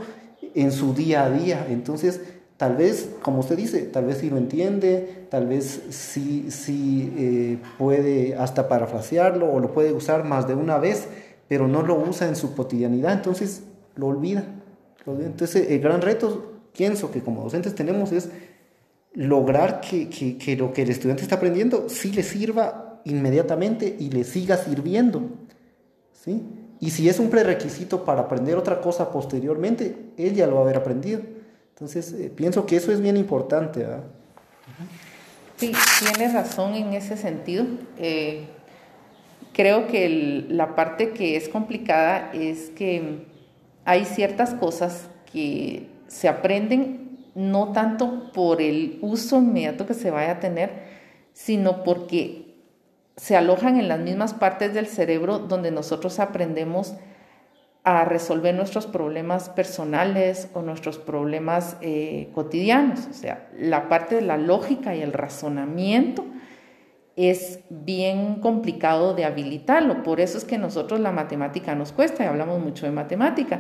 en 0.56 0.72
su 0.72 0.94
día 0.94 1.26
a 1.26 1.30
día. 1.30 1.68
Entonces, 1.70 2.22
tal 2.58 2.76
vez, 2.76 3.10
como 3.22 3.40
usted 3.40 3.58
dice, 3.58 3.84
tal 3.84 4.06
vez 4.06 4.18
sí 4.18 4.30
lo 4.30 4.38
entiende, 4.38 5.26
tal 5.30 5.48
vez 5.48 5.82
sí, 5.90 6.48
sí 6.50 7.14
eh, 7.18 7.58
puede 7.78 8.36
hasta 8.36 8.68
parafrasearlo 8.68 9.52
o 9.52 9.60
lo 9.60 9.74
puede 9.74 9.94
usar 9.94 10.24
más 10.24 10.48
de 10.48 10.56
una 10.56 10.78
vez, 10.78 11.08
pero 11.48 11.68
no 11.68 11.82
lo 11.82 11.96
usa 11.96 12.28
en 12.28 12.36
su 12.36 12.56
cotidianidad, 12.56 13.14
entonces 13.14 13.64
lo 13.96 14.08
olvida. 14.08 14.44
Entonces, 15.06 15.70
el 15.72 15.80
gran 15.80 16.02
reto, 16.02 16.54
pienso 16.76 17.10
que 17.12 17.22
como 17.22 17.44
docentes 17.44 17.74
tenemos 17.74 18.12
es 18.12 18.30
lograr 19.14 19.82
que, 19.82 20.08
que 20.10 20.56
lo 20.56 20.72
que 20.72 20.84
el 20.84 20.90
estudiante 20.92 21.24
está 21.24 21.36
aprendiendo 21.36 21.90
sí 21.90 22.12
le 22.12 22.22
sirva 22.22 23.02
inmediatamente 23.06 23.96
y 24.00 24.10
le 24.12 24.24
siga 24.24 24.58
sirviendo. 24.58 25.22
¿sí? 26.14 26.44
Y 26.80 26.92
si 26.92 27.10
es 27.10 27.20
un 27.20 27.30
prerequisito 27.30 28.06
para 28.06 28.22
aprender 28.22 28.56
otra 28.58 28.80
cosa 28.80 29.12
posteriormente, 29.12 29.98
él 30.18 30.34
ya 30.34 30.48
lo 30.48 30.56
va 30.56 30.60
a 30.62 30.64
haber 30.64 30.78
aprendido. 30.78 31.22
Entonces, 31.74 32.14
eh, 32.14 32.32
pienso 32.34 32.66
que 32.66 32.78
eso 32.78 32.92
es 32.92 33.02
bien 33.02 33.18
importante. 33.18 33.86
Sí, 35.58 35.74
tienes 36.00 36.34
razón 36.34 36.76
en 36.76 36.94
ese 36.94 37.18
sentido. 37.18 37.66
Eh, 37.98 38.46
creo 39.54 39.88
que 39.88 40.46
la 40.50 40.76
parte 40.76 41.12
que 41.12 41.36
es 41.36 41.50
complicada 41.50 42.32
es 42.34 42.70
que 42.70 43.26
hay 43.84 44.06
ciertas 44.06 44.54
cosas 44.54 45.10
que 45.32 45.88
se 46.08 46.28
aprenden 46.28 47.20
no 47.36 47.72
tanto 47.72 48.32
por 48.34 48.62
el 48.62 49.00
uso 49.02 49.38
inmediato 49.38 49.86
que 49.86 49.94
se 49.94 50.12
vaya 50.12 50.32
a 50.32 50.40
tener, 50.40 50.72
sino 51.34 51.84
porque 51.84 52.49
se 53.20 53.36
alojan 53.36 53.78
en 53.78 53.90
las 53.90 54.00
mismas 54.00 54.34
partes 54.34 54.74
del 54.74 54.88
cerebro 54.88 55.40
donde 55.40 55.72
nosotros 55.72 56.22
aprendemos 56.22 56.96
a 57.84 58.06
resolver 58.06 58.56
nuestros 58.56 58.88
problemas 58.88 59.50
personales 59.50 60.50
o 60.54 60.62
nuestros 60.62 60.98
problemas 60.98 61.76
eh, 61.82 62.30
cotidianos. 62.34 63.08
O 63.10 63.14
sea, 63.14 63.50
la 63.58 63.90
parte 63.90 64.16
de 64.16 64.22
la 64.22 64.38
lógica 64.38 64.96
y 64.96 65.02
el 65.02 65.12
razonamiento 65.12 66.24
es 67.18 67.60
bien 67.70 68.36
complicado 68.36 69.14
de 69.14 69.26
habilitarlo. 69.26 70.02
Por 70.02 70.22
eso 70.22 70.38
es 70.38 70.46
que 70.46 70.58
nosotros 70.58 71.02
la 71.02 71.12
matemática 71.12 71.76
nos 71.76 71.92
cuesta 71.92 72.24
y 72.24 72.28
hablamos 72.28 72.62
mucho 72.62 72.86
de 72.86 72.94
matemática. 72.94 73.60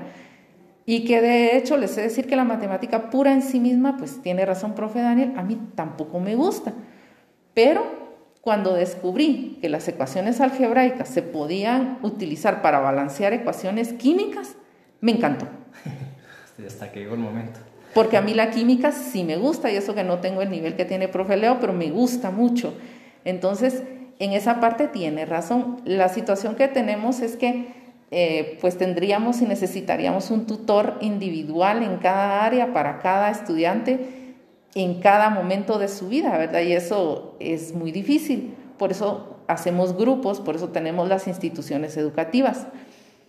Y 0.85 1.03
que 1.03 1.21
de 1.21 1.57
hecho 1.57 1.75
les 1.75 1.97
he 1.97 2.01
decir 2.01 2.27
que 2.27 2.37
la 2.37 2.45
matemática 2.45 3.09
pura 3.09 3.33
en 3.33 3.41
sí 3.41 3.59
misma, 3.59 3.97
pues 3.97 4.21
tiene 4.21 4.45
razón, 4.45 4.73
profe 4.73 5.01
Daniel, 5.01 5.33
a 5.35 5.43
mí 5.43 5.59
tampoco 5.75 6.21
me 6.21 6.35
gusta. 6.35 6.73
Pero 7.53 8.08
cuando 8.41 8.73
descubrí 8.73 9.57
que 9.61 9.69
las 9.69 9.87
ecuaciones 9.87 10.39
algebraicas 10.41 11.09
se 11.09 11.21
podían 11.21 11.99
utilizar 12.01 12.61
para 12.61 12.79
balancear 12.79 13.33
ecuaciones 13.33 13.93
químicas, 13.93 14.55
me 15.01 15.11
encantó. 15.11 15.47
Hasta 16.65 16.91
que 16.91 17.01
llegó 17.01 17.15
el 17.15 17.21
momento. 17.21 17.59
Porque 17.93 18.17
a 18.17 18.21
mí 18.21 18.33
la 18.33 18.51
química 18.51 18.91
sí 18.91 19.23
me 19.23 19.37
gusta 19.37 19.71
y 19.71 19.75
eso 19.75 19.95
que 19.95 20.03
no 20.03 20.19
tengo 20.19 20.41
el 20.41 20.49
nivel 20.49 20.75
que 20.75 20.85
tiene 20.85 21.07
profe 21.07 21.37
Leo, 21.37 21.59
pero 21.59 21.73
me 21.73 21.89
gusta 21.89 22.31
mucho. 22.31 22.73
Entonces, 23.25 23.83
en 24.19 24.33
esa 24.33 24.59
parte 24.59 24.87
tiene 24.87 25.25
razón. 25.25 25.81
La 25.85 26.09
situación 26.09 26.55
que 26.55 26.67
tenemos 26.67 27.21
es 27.21 27.35
que 27.35 27.73
eh, 28.11 28.57
pues 28.61 28.77
tendríamos 28.77 29.41
y 29.41 29.45
necesitaríamos 29.45 30.31
un 30.31 30.45
tutor 30.45 30.97
individual 31.01 31.83
en 31.83 31.97
cada 31.97 32.43
área 32.43 32.73
para 32.73 32.99
cada 32.99 33.29
estudiante 33.29 34.28
en 34.75 35.01
cada 35.01 35.29
momento 35.29 35.79
de 35.79 35.87
su 35.87 36.09
vida, 36.09 36.37
¿verdad? 36.37 36.61
Y 36.61 36.73
eso 36.73 37.35
es 37.39 37.73
muy 37.73 37.91
difícil. 37.91 38.55
Por 38.77 38.91
eso 38.91 39.37
hacemos 39.47 39.97
grupos, 39.97 40.39
por 40.39 40.55
eso 40.55 40.69
tenemos 40.69 41.07
las 41.09 41.27
instituciones 41.27 41.97
educativas. 41.97 42.67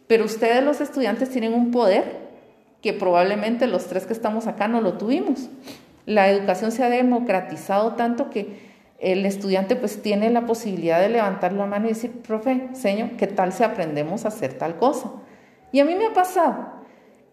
Pero 0.06 0.24
ustedes 0.24 0.62
los 0.62 0.80
estudiantes 0.80 1.30
tienen 1.30 1.54
un 1.54 1.70
poder 1.70 2.30
que 2.82 2.92
probablemente 2.92 3.66
los 3.66 3.86
tres 3.86 4.06
que 4.06 4.12
estamos 4.12 4.46
acá 4.46 4.68
no 4.68 4.80
lo 4.80 4.94
tuvimos. 4.94 5.48
La 6.06 6.30
educación 6.30 6.72
se 6.72 6.84
ha 6.84 6.88
democratizado 6.88 7.92
tanto 7.94 8.30
que 8.30 8.70
el 8.98 9.24
estudiante 9.24 9.76
pues 9.76 10.02
tiene 10.02 10.30
la 10.30 10.46
posibilidad 10.46 11.00
de 11.00 11.08
levantar 11.08 11.52
la 11.52 11.66
mano 11.66 11.86
y 11.86 11.90
decir, 11.90 12.10
profe, 12.22 12.68
señor, 12.74 13.12
¿qué 13.12 13.26
tal 13.26 13.52
si 13.52 13.62
aprendemos 13.62 14.24
a 14.24 14.28
hacer 14.28 14.54
tal 14.54 14.76
cosa? 14.76 15.10
Y 15.72 15.80
a 15.80 15.84
mí 15.84 15.94
me 15.94 16.06
ha 16.06 16.12
pasado. 16.12 16.80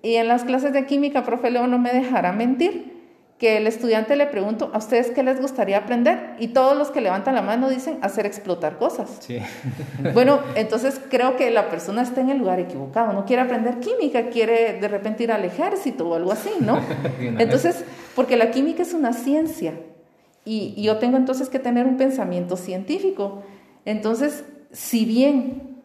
Y 0.01 0.15
en 0.15 0.27
las 0.27 0.45
clases 0.45 0.71
de 0.71 0.85
química, 0.85 1.23
profe 1.23 1.51
Leo 1.51 1.67
no 1.67 1.77
me 1.77 1.91
dejará 1.91 2.31
mentir 2.31 2.96
que 3.37 3.57
el 3.57 3.67
estudiante 3.67 4.15
le 4.15 4.25
pregunto, 4.25 4.71
¿a 4.73 4.79
ustedes 4.79 5.11
qué 5.11 5.21
les 5.21 5.39
gustaría 5.39 5.77
aprender? 5.77 6.35
Y 6.39 6.49
todos 6.49 6.75
los 6.75 6.89
que 6.89 7.01
levantan 7.01 7.35
la 7.35 7.43
mano 7.43 7.69
dicen 7.69 7.99
hacer 8.01 8.25
explotar 8.25 8.77
cosas. 8.77 9.17
Sí. 9.19 9.39
Bueno, 10.13 10.39
entonces 10.55 10.99
creo 11.09 11.35
que 11.37 11.51
la 11.51 11.69
persona 11.69 12.01
está 12.01 12.21
en 12.21 12.29
el 12.29 12.37
lugar 12.37 12.59
equivocado, 12.59 13.13
no 13.13 13.25
quiere 13.25 13.41
aprender 13.41 13.79
química, 13.79 14.29
quiere 14.29 14.79
de 14.79 14.87
repente 14.87 15.23
ir 15.23 15.31
al 15.31 15.43
ejército 15.45 16.07
o 16.07 16.15
algo 16.15 16.31
así, 16.31 16.49
¿no? 16.59 16.79
Entonces, 17.19 17.83
porque 18.15 18.37
la 18.37 18.51
química 18.51 18.81
es 18.81 18.93
una 18.93 19.13
ciencia 19.13 19.73
y, 20.45 20.81
yo 20.81 20.97
tengo 20.97 21.17
entonces 21.17 21.49
que 21.49 21.59
tener 21.59 21.85
un 21.85 21.97
pensamiento 21.97 22.55
científico. 22.55 23.43
Entonces, 23.85 24.45
si 24.71 25.05
bien 25.05 25.81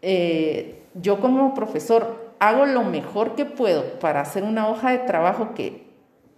eh, 0.00 0.82
yo 0.94 1.20
como 1.20 1.54
profesor 1.54 2.34
hago 2.38 2.66
lo 2.66 2.82
mejor 2.82 3.34
que 3.34 3.44
puedo 3.44 3.98
para 3.98 4.22
hacer 4.22 4.42
una 4.42 4.68
hoja 4.68 4.90
de 4.90 4.98
trabajo 4.98 5.54
que 5.54 5.85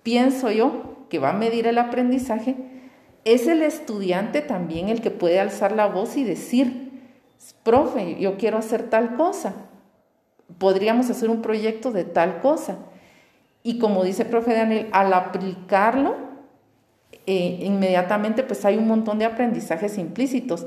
pienso 0.08 0.50
yo, 0.50 1.04
que 1.10 1.18
va 1.18 1.30
a 1.30 1.34
medir 1.34 1.66
el 1.66 1.76
aprendizaje, 1.76 2.56
es 3.26 3.46
el 3.46 3.60
estudiante 3.60 4.40
también 4.40 4.88
el 4.88 5.02
que 5.02 5.10
puede 5.10 5.38
alzar 5.38 5.72
la 5.72 5.86
voz 5.86 6.16
y 6.16 6.24
decir, 6.24 7.10
profe, 7.62 8.18
yo 8.18 8.38
quiero 8.38 8.56
hacer 8.56 8.88
tal 8.88 9.16
cosa, 9.16 9.52
podríamos 10.56 11.10
hacer 11.10 11.28
un 11.28 11.42
proyecto 11.42 11.92
de 11.92 12.04
tal 12.04 12.40
cosa. 12.40 12.78
Y 13.62 13.78
como 13.78 14.02
dice 14.02 14.22
el 14.22 14.30
profe 14.30 14.54
Daniel, 14.54 14.88
al 14.92 15.12
aplicarlo, 15.12 16.16
eh, 17.26 17.58
inmediatamente 17.60 18.44
pues 18.44 18.64
hay 18.64 18.78
un 18.78 18.88
montón 18.88 19.18
de 19.18 19.26
aprendizajes 19.26 19.98
implícitos, 19.98 20.66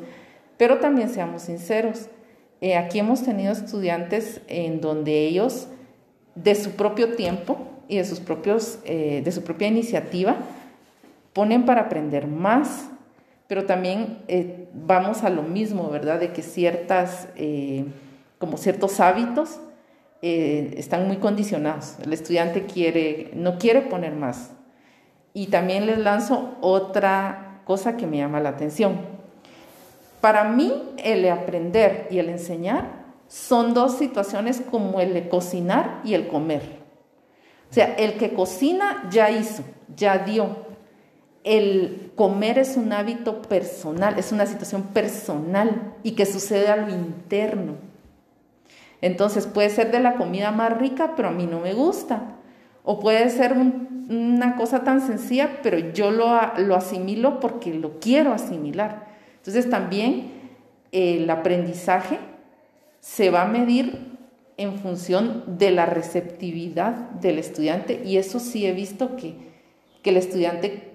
pero 0.58 0.78
también 0.78 1.10
seamos 1.10 1.42
sinceros, 1.42 2.10
eh, 2.62 2.78
aquí 2.78 3.00
hemos 3.00 3.24
tenido 3.24 3.54
estudiantes 3.54 4.42
en 4.48 4.82
donde 4.82 5.26
ellos, 5.26 5.68
de 6.36 6.54
su 6.54 6.74
propio 6.74 7.16
tiempo, 7.16 7.72
y 7.88 7.98
de, 7.98 8.06
sus 8.06 8.20
propios, 8.20 8.80
eh, 8.86 9.22
de 9.24 9.32
su 9.32 9.44
propia 9.44 9.68
iniciativa 9.68 10.38
ponen 11.34 11.66
para 11.66 11.82
aprender 11.82 12.28
más, 12.28 12.90
pero 13.48 13.66
también 13.66 14.20
eh, 14.28 14.68
vamos 14.74 15.24
a 15.24 15.30
lo 15.30 15.44
mismo, 15.44 15.90
¿verdad? 15.90 16.20
De 16.20 16.32
que 16.32 16.42
ciertas, 16.42 17.28
eh, 17.36 17.86
como 18.38 18.58
ciertos 18.58 19.00
hábitos 19.00 19.60
están 20.24 21.08
muy 21.08 21.18
condicionados. 21.18 21.96
El 22.04 22.14
estudiante 22.14 22.68
quiere, 22.68 23.32
no 23.34 23.58
quiere 23.58 23.82
poner 23.82 24.14
más. 24.14 24.52
Y 25.34 25.48
también 25.48 25.88
les 25.88 25.98
lanzo 25.98 26.58
otra 26.62 27.62
cosa 27.66 27.98
que 27.98 28.06
me 28.06 28.18
llama 28.18 28.40
la 28.40 28.50
atención. 28.50 28.98
Para 30.22 30.44
mí, 30.44 30.72
el 31.04 31.28
aprender 31.28 32.08
y 32.12 32.20
el 32.20 32.30
enseñar 32.30 33.02
son 33.28 33.74
dos 33.74 33.98
situaciones 33.98 34.62
como 34.70 35.00
el 35.00 35.28
cocinar 35.30 36.02
y 36.04 36.14
el 36.14 36.28
comer. 36.28 36.81
O 37.72 37.74
sea, 37.74 37.96
el 37.96 38.18
que 38.18 38.34
cocina 38.34 39.08
ya 39.10 39.32
hizo, 39.32 39.64
ya 39.96 40.18
dio. 40.18 40.58
El 41.46 42.12
comer 42.16 42.60
es 42.60 42.76
un 42.76 42.92
hábito 42.92 43.42
personal, 43.42 44.20
es 44.20 44.34
una 44.34 44.46
situación 44.46 44.84
personal 44.94 45.94
y 46.04 46.12
que 46.12 46.26
sucede 46.26 46.68
a 46.68 46.76
lo 46.76 46.90
interno. 46.90 47.76
Entonces 49.00 49.48
puede 49.48 49.70
ser 49.70 49.90
de 49.90 50.02
la 50.02 50.16
comida 50.16 50.52
más 50.52 50.78
rica, 50.78 51.14
pero 51.16 51.30
a 51.30 51.32
mí 51.32 51.48
no 51.48 51.62
me 51.62 51.74
gusta. 51.74 52.36
O 52.84 53.00
puede 53.00 53.30
ser 53.30 53.54
una 53.54 54.58
cosa 54.58 54.84
tan 54.84 55.00
sencilla, 55.00 55.62
pero 55.64 55.80
yo 55.80 56.12
lo, 56.12 56.28
lo 56.58 56.76
asimilo 56.76 57.40
porque 57.40 57.74
lo 57.74 58.02
quiero 58.02 58.34
asimilar. 58.34 59.08
Entonces 59.38 59.70
también 59.70 60.34
el 60.92 61.30
aprendizaje 61.30 62.20
se 63.00 63.32
va 63.32 63.44
a 63.44 63.48
medir 63.48 64.11
en 64.62 64.80
función 64.80 65.44
de 65.58 65.72
la 65.72 65.86
receptividad 65.86 66.94
del 67.12 67.40
estudiante 67.40 68.02
y 68.06 68.18
eso 68.18 68.40
sí 68.40 68.66
he 68.66 68.74
visto 68.74 69.16
que, 69.16 69.36
que 70.02 70.10
el 70.10 70.18
estudiante 70.18 70.92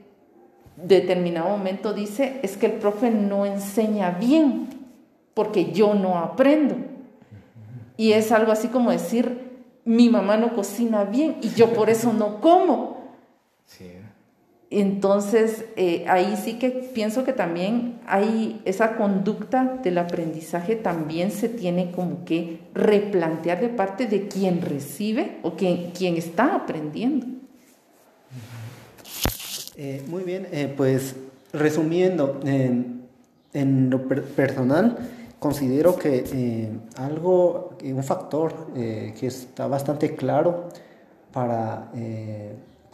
determinado 0.77 1.49
momento 1.49 1.93
dice 1.93 2.41
es 2.43 2.57
que 2.57 2.67
el 2.67 2.73
profe 2.73 3.11
no 3.11 3.47
enseña 3.47 4.11
bien 4.11 4.69
porque 5.35 5.73
yo 5.73 5.95
no 5.95 6.19
aprendo. 6.19 6.77
Y 7.97 8.13
es 8.13 8.33
algo 8.33 8.53
así 8.53 8.69
como 8.69 8.91
decir, 8.91 9.47
mi 9.85 10.09
mamá 10.11 10.37
no 10.37 10.55
cocina 10.55 11.05
bien 11.05 11.37
y 11.43 11.51
yo 11.51 11.73
por 11.73 11.91
eso 11.91 12.13
no 12.13 12.41
como. 12.41 13.15
Sí. 13.65 13.93
Entonces, 14.71 15.65
eh, 15.77 16.05
ahí 16.09 16.37
sí 16.37 16.59
que 16.59 16.71
pienso 16.71 17.23
que 17.25 17.33
también 17.33 18.01
hay 18.07 18.61
esa 18.65 18.97
conducta 18.97 19.79
del 19.83 19.97
aprendizaje 19.99 20.75
también 20.75 21.31
se 21.31 21.49
tiene 21.49 21.93
como 21.93 22.25
que 22.25 22.59
replantear 22.75 23.61
de 23.61 23.69
parte 23.69 24.07
de 24.07 24.27
quien 24.27 24.63
recibe 24.63 25.39
o 25.43 25.55
quien, 25.55 25.93
quien 25.93 26.17
está 26.17 26.57
aprendiendo. 26.57 27.27
Eh, 29.77 30.03
muy 30.09 30.25
bien, 30.25 30.49
eh, 30.51 30.73
pues 30.77 31.15
resumiendo, 31.53 32.41
en 32.45 33.89
lo 33.89 34.09
personal, 34.09 34.99
considero 35.39 35.97
que 35.97 36.71
algo, 36.97 37.77
un 37.85 38.03
factor 38.03 38.73
que 38.75 39.27
está 39.27 39.67
bastante 39.69 40.17
claro 40.17 40.69
para 41.33 41.91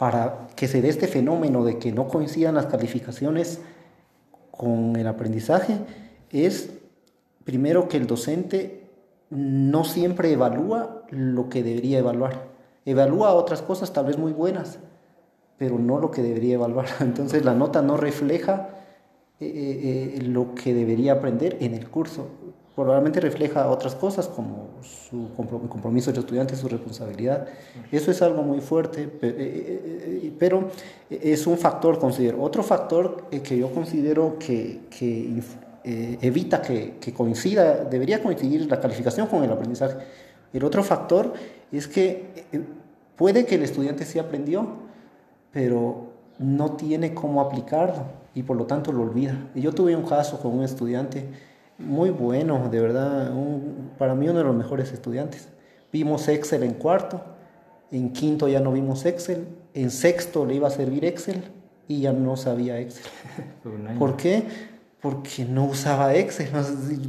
para 0.03 0.49
que 0.57 0.67
se 0.67 0.81
dé 0.81 0.89
este 0.89 1.07
fenómeno 1.07 1.63
de 1.63 1.79
que 1.79 1.93
no 1.93 2.09
coincidan 2.09 2.55
las 2.55 2.65
calificaciones 2.65 3.61
con 4.51 4.97
el 4.97 5.07
aprendizaje 5.07 5.77
es 6.29 6.71
primero 7.45 7.87
que 7.87 7.95
el 7.95 8.05
docente 8.05 8.83
no 9.29 9.85
siempre 9.85 10.33
evalúa 10.33 11.03
lo 11.09 11.47
que 11.47 11.63
debería 11.63 11.99
evaluar. 11.99 12.49
Evalúa 12.83 13.33
otras 13.33 13.61
cosas 13.61 13.93
tal 13.93 14.07
vez 14.07 14.17
muy 14.17 14.33
buenas, 14.33 14.77
pero 15.57 15.79
no 15.79 15.99
lo 15.99 16.11
que 16.11 16.21
debería 16.21 16.55
evaluar. 16.55 16.87
Entonces 16.99 17.45
la 17.45 17.53
nota 17.53 17.81
no 17.81 17.95
refleja 17.95 18.71
eh, 19.39 19.45
eh, 19.45 20.15
eh, 20.17 20.21
lo 20.21 20.53
que 20.53 20.73
debería 20.73 21.13
aprender 21.13 21.55
en 21.61 21.75
el 21.75 21.89
curso 21.89 22.27
probablemente 22.75 23.19
refleja 23.19 23.67
otras 23.69 23.93
cosas 23.93 24.27
como 24.27 24.69
su 24.81 25.29
compromiso 25.35 26.11
de 26.11 26.19
estudiante, 26.19 26.55
su 26.55 26.67
responsabilidad. 26.67 27.47
Eso 27.91 28.09
es 28.09 28.21
algo 28.21 28.41
muy 28.41 28.61
fuerte, 28.61 29.03
eh, 29.03 29.09
eh, 29.21 30.21
eh, 30.23 30.33
pero 30.39 30.69
es 31.09 31.45
un 31.45 31.57
factor, 31.57 31.99
considero. 31.99 32.41
Otro 32.41 32.63
factor 32.63 33.29
que 33.29 33.57
yo 33.57 33.71
considero 33.71 34.37
que, 34.39 34.81
que 34.89 35.41
evita 35.83 36.61
que, 36.61 36.95
que, 36.99 37.13
coincida, 37.13 37.83
debería 37.83 38.23
coincidir 38.23 38.69
la 38.69 38.79
calificación 38.79 39.27
con 39.27 39.43
el 39.43 39.51
aprendizaje. 39.51 39.97
El 40.51 40.63
otro 40.63 40.83
factor 40.83 41.33
es 41.71 41.87
que 41.87 42.31
puede 43.15 43.45
que 43.45 43.55
el 43.55 43.63
estudiante 43.63 44.05
sí 44.05 44.17
aprendió, 44.17 44.67
pero 45.51 46.13
no 46.39 46.71
tiene 46.71 47.13
cómo 47.13 47.41
aplicarlo 47.41 48.05
y 48.33 48.41
por 48.41 48.57
lo 48.57 48.65
tanto 48.65 48.91
lo 48.91 49.03
olvida. 49.03 49.49
Yo 49.53 49.73
tuve 49.73 49.95
un 49.95 50.03
caso 50.03 50.39
con 50.39 50.57
un 50.57 50.63
estudiante 50.63 51.27
muy 51.77 52.09
bueno, 52.09 52.69
de 52.69 52.79
verdad, 52.79 53.31
para 53.97 54.15
mí 54.15 54.27
uno 54.27 54.39
de 54.39 54.45
los 54.45 54.55
mejores 54.55 54.91
estudiantes. 54.91 55.49
Vimos 55.91 56.27
Excel 56.27 56.63
en 56.63 56.73
cuarto, 56.73 57.21
en 57.91 58.13
quinto 58.13 58.47
ya 58.47 58.59
no 58.59 58.71
vimos 58.71 59.05
Excel, 59.05 59.47
en 59.73 59.91
sexto 59.91 60.45
le 60.45 60.55
iba 60.55 60.67
a 60.67 60.71
servir 60.71 61.05
Excel 61.05 61.43
y 61.87 62.01
ya 62.01 62.13
no 62.13 62.37
sabía 62.37 62.79
Excel. 62.79 63.05
¿Por 63.99 64.17
qué? 64.17 64.43
porque 65.03 65.43
no 65.43 65.65
usaba 65.65 66.15
Excel. 66.15 66.47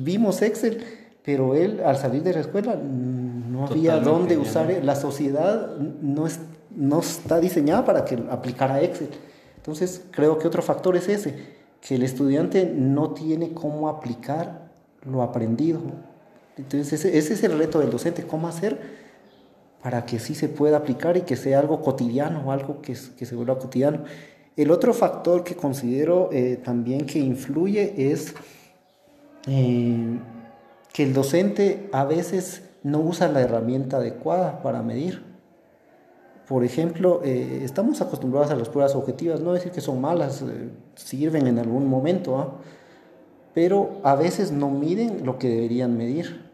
Vimos 0.00 0.42
Excel, 0.42 0.84
pero 1.24 1.54
él 1.54 1.80
al 1.86 1.96
salir 1.96 2.24
de 2.24 2.32
la 2.32 2.40
escuela 2.40 2.74
no 2.74 3.68
había 3.68 4.00
dónde 4.00 4.36
usar. 4.36 4.68
La 4.82 4.96
sociedad 4.96 5.76
no, 5.78 6.26
es, 6.26 6.40
no 6.74 6.98
está 6.98 7.38
diseñada 7.38 7.84
para 7.84 8.04
que 8.04 8.18
aplicara 8.28 8.82
Excel. 8.82 9.10
Entonces 9.56 10.02
creo 10.10 10.38
que 10.38 10.48
otro 10.48 10.60
factor 10.60 10.96
es 10.96 11.08
ese, 11.08 11.53
que 11.86 11.96
el 11.96 12.02
estudiante 12.02 12.72
no 12.74 13.10
tiene 13.10 13.52
cómo 13.52 13.88
aplicar 13.88 14.70
lo 15.02 15.22
aprendido. 15.22 15.80
Entonces 16.56 17.04
ese, 17.04 17.34
es 17.34 17.44
el 17.44 17.58
reto 17.58 17.78
del 17.78 17.90
docente, 17.90 18.24
cómo 18.24 18.48
hacer 18.48 19.04
para 19.82 20.06
que 20.06 20.18
sí 20.18 20.34
se 20.34 20.48
pueda 20.48 20.78
aplicar 20.78 21.18
y 21.18 21.22
que 21.22 21.36
sea 21.36 21.58
algo 21.58 21.82
cotidiano, 21.82 22.50
algo 22.50 22.80
que, 22.80 22.96
que 23.18 23.26
se 23.26 23.36
vuelva 23.36 23.58
cotidiano. 23.58 24.04
El 24.56 24.70
otro 24.70 24.94
factor 24.94 25.44
que 25.44 25.56
considero 25.56 26.30
eh, 26.32 26.58
también 26.64 27.04
que 27.04 27.18
influye 27.18 28.10
es 28.10 28.34
eh, 29.46 30.18
que 30.90 31.02
el 31.02 31.12
docente 31.12 31.90
a 31.92 32.04
veces 32.04 32.62
no 32.82 33.00
usa 33.00 33.28
la 33.28 33.42
herramienta 33.42 33.98
adecuada 33.98 34.62
para 34.62 34.80
medir. 34.80 35.33
Por 36.48 36.64
ejemplo, 36.64 37.22
eh, 37.24 37.60
estamos 37.64 38.00
acostumbrados 38.00 38.50
a 38.50 38.56
las 38.56 38.68
pruebas 38.68 38.94
objetivas, 38.94 39.40
no 39.40 39.52
decir 39.52 39.72
que 39.72 39.80
son 39.80 40.00
malas, 40.00 40.44
sirven 40.94 41.46
en 41.46 41.58
algún 41.58 41.88
momento, 41.88 42.38
¿ah? 42.38 42.52
pero 43.54 44.00
a 44.02 44.14
veces 44.14 44.52
no 44.52 44.70
miden 44.70 45.24
lo 45.24 45.38
que 45.38 45.48
deberían 45.48 45.96
medir. 45.96 46.44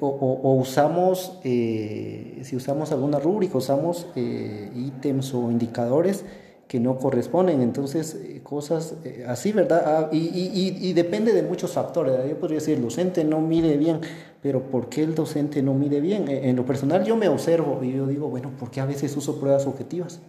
o, 0.00 0.54
usamos, 0.60 1.38
si 1.42 2.54
usamos 2.54 2.92
alguna 2.92 3.18
rúbrica, 3.18 3.56
usamos 3.56 4.06
ítems 4.14 5.32
o 5.32 5.50
indicadores 5.50 6.24
que 6.72 6.80
no 6.80 6.96
corresponden. 6.96 7.60
Entonces, 7.60 8.14
eh, 8.14 8.40
cosas 8.42 8.94
eh, 9.04 9.26
así, 9.28 9.52
¿verdad? 9.52 9.82
Ah, 9.84 10.08
y, 10.10 10.90
depende 10.94 11.34
de 11.34 11.42
muchos 11.42 11.72
factores. 11.72 12.14
Yo 12.26 12.40
podría 12.40 12.60
decir, 12.60 12.76
el 12.78 12.82
docente 12.82 13.24
no 13.24 13.42
mide 13.42 13.76
bien, 13.76 14.00
pero 14.42 14.60
¿por 14.62 14.88
qué 14.88 15.02
el 15.02 15.14
docente 15.14 15.62
no 15.62 15.72
mide 15.72 16.00
bien? 16.00 16.28
Eh, 16.28 16.50
en 16.50 16.56
lo 16.56 16.66
personal 16.66 17.04
yo 17.04 17.16
me 17.16 17.28
observo 17.28 17.80
y 17.82 17.92
yo 17.92 18.06
digo, 18.06 18.28
bueno, 18.28 18.50
¿por 18.58 18.70
qué 18.70 18.80
a 18.80 18.86
veces 18.86 19.16
uso 19.16 19.38
pruebas 19.38 19.66
objetivas? 19.66 20.20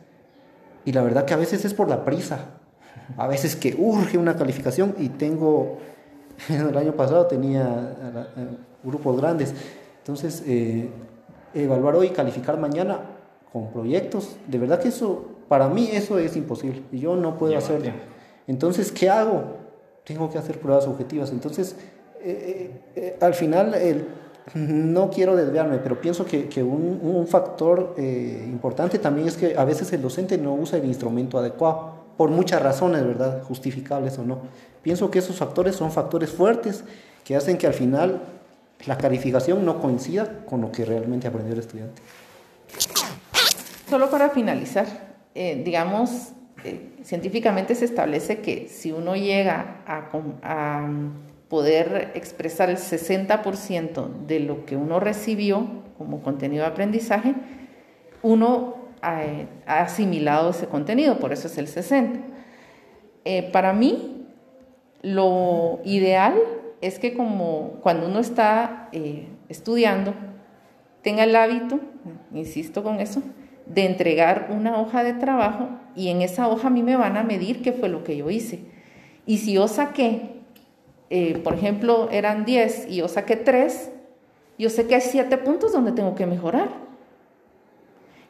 Y 0.85 0.91
la 0.91 1.01
verdad 1.01 1.25
que 1.25 1.33
a 1.33 1.37
veces 1.37 1.65
es 1.65 1.73
por 1.73 1.89
la 1.89 2.05
prisa. 2.05 2.51
A 3.17 3.27
veces 3.27 3.55
que 3.55 3.75
urge 3.77 4.17
una 4.17 4.35
calificación 4.37 4.95
y 4.99 5.09
tengo, 5.09 5.79
el 6.49 6.77
año 6.77 6.93
pasado 6.93 7.25
tenía 7.25 7.95
grupos 8.83 9.17
grandes. 9.19 9.53
Entonces, 9.99 10.43
evaluar 11.53 11.95
hoy, 11.95 12.09
calificar 12.09 12.59
mañana 12.59 12.99
con 13.51 13.71
proyectos, 13.71 14.35
de 14.47 14.57
verdad 14.57 14.79
que 14.79 14.89
eso 14.89 15.33
para 15.47 15.69
mí 15.69 15.89
eso 15.91 16.17
es 16.17 16.35
imposible 16.35 16.81
y 16.91 16.99
yo 16.99 17.15
no 17.15 17.37
puedo 17.37 17.57
hacerlo. 17.57 17.91
Entonces, 18.47 18.91
¿qué 18.91 19.09
hago? 19.09 19.57
Tengo 20.03 20.29
que 20.29 20.37
hacer 20.37 20.59
pruebas 20.59 20.87
objetivas. 20.87 21.31
Entonces, 21.31 21.75
eh, 22.23 22.25
eh, 22.25 22.71
eh, 22.95 23.17
al 23.21 23.33
final, 23.33 23.75
no 24.53 25.09
quiero 25.09 25.35
desviarme, 25.35 25.77
pero 25.77 25.99
pienso 25.99 26.25
que, 26.25 26.63
un, 26.63 27.25
factor 27.27 27.95
importante 27.97 28.99
también 28.99 29.27
es 29.27 29.37
que 29.37 29.55
a 29.57 29.65
veces 29.65 29.91
el 29.93 30.01
docente 30.01 30.37
no 30.37 30.53
usa 30.53 30.77
el 30.77 30.85
instrumento 30.85 31.37
adecuado, 31.37 32.03
por 32.17 32.29
muchas 32.29 32.61
razones, 32.61 33.05
¿verdad? 33.05 33.41
Justificables 33.43 34.17
o 34.19 34.23
no. 34.23 34.41
Pienso 34.81 35.09
que 35.09 35.19
esos 35.19 35.35
factores 35.35 35.75
son 35.75 35.91
factores 35.91 36.29
fuertes 36.29 36.83
que 37.23 37.35
hacen 37.35 37.57
que 37.57 37.67
al 37.67 37.73
final 37.73 38.21
la 38.85 38.97
calificación 38.97 39.65
no 39.65 39.81
coincida 39.81 40.45
con 40.45 40.61
lo 40.61 40.71
que 40.71 40.85
realmente 40.85 41.27
aprendió 41.27 41.53
el 41.53 41.59
estudiante. 41.59 42.01
Solo 43.89 44.09
para 44.09 44.29
finalizar, 44.29 44.85
eh, 45.35 45.61
digamos, 45.63 46.29
eh, 46.63 46.89
científicamente 47.03 47.75
se 47.75 47.85
establece 47.85 48.39
que 48.39 48.67
si 48.67 48.91
uno 48.91 49.15
llega 49.15 49.83
a, 49.85 50.09
poder 51.53 52.09
expresar 52.15 52.71
el 52.71 52.77
60% 52.77 54.25
de 54.25 54.39
lo 54.39 54.65
que 54.65 54.75
uno 54.75 54.99
recibió 54.99 55.67
como 55.99 56.23
contenido 56.23 56.63
de 56.63 56.71
aprendizaje, 56.71 57.35
uno 58.23 58.73
ha, 59.03 59.21
asimilado 59.67 60.49
ese 60.49 60.65
contenido, 60.65 61.19
por 61.19 61.31
eso 61.31 61.45
es 61.45 61.59
el 61.59 61.67
60%. 61.67 62.21
Eh, 63.23 63.51
para 63.53 63.71
mí, 63.71 64.25
lo 65.03 65.79
ideal 65.85 66.33
es 66.81 66.97
que 66.97 67.13
como 67.13 67.73
cuando 67.83 68.07
uno 68.07 68.17
está 68.17 68.89
estudiando, 69.47 70.15
tenga 71.03 71.23
el 71.23 71.35
hábito, 71.35 71.79
insisto 72.33 72.81
con 72.81 72.99
eso, 72.99 73.21
de 73.67 73.85
entregar 73.85 74.47
una 74.49 74.81
hoja 74.81 75.03
de 75.03 75.13
trabajo 75.13 75.69
y 75.95 76.09
en 76.09 76.23
esa 76.23 76.47
hoja 76.47 76.69
a 76.69 76.71
mí 76.71 76.81
me 76.81 76.95
van 76.95 77.15
a 77.15 77.21
medir 77.21 77.61
qué 77.61 77.73
fue 77.73 77.89
lo 77.89 78.03
que 78.03 78.17
yo 78.17 78.31
hice. 78.31 78.61
Y 79.27 79.37
si 79.37 79.53
yo 79.53 79.67
saqué, 79.67 80.32
eh, 81.15 81.37
por 81.43 81.53
ejemplo, 81.53 82.09
eran 82.11 82.43
10 82.43 82.87
y 82.89 82.95
yo 82.95 83.07
saqué 83.07 83.35
3, 83.35 83.91
yo 84.57 84.71
sé 84.71 84.87
que 84.87 84.95
hay 84.95 85.01
7 85.01 85.37
puntos 85.37 85.71
donde 85.71 85.91
tengo 85.91 86.15
que 86.15 86.25
mejorar. 86.25 86.69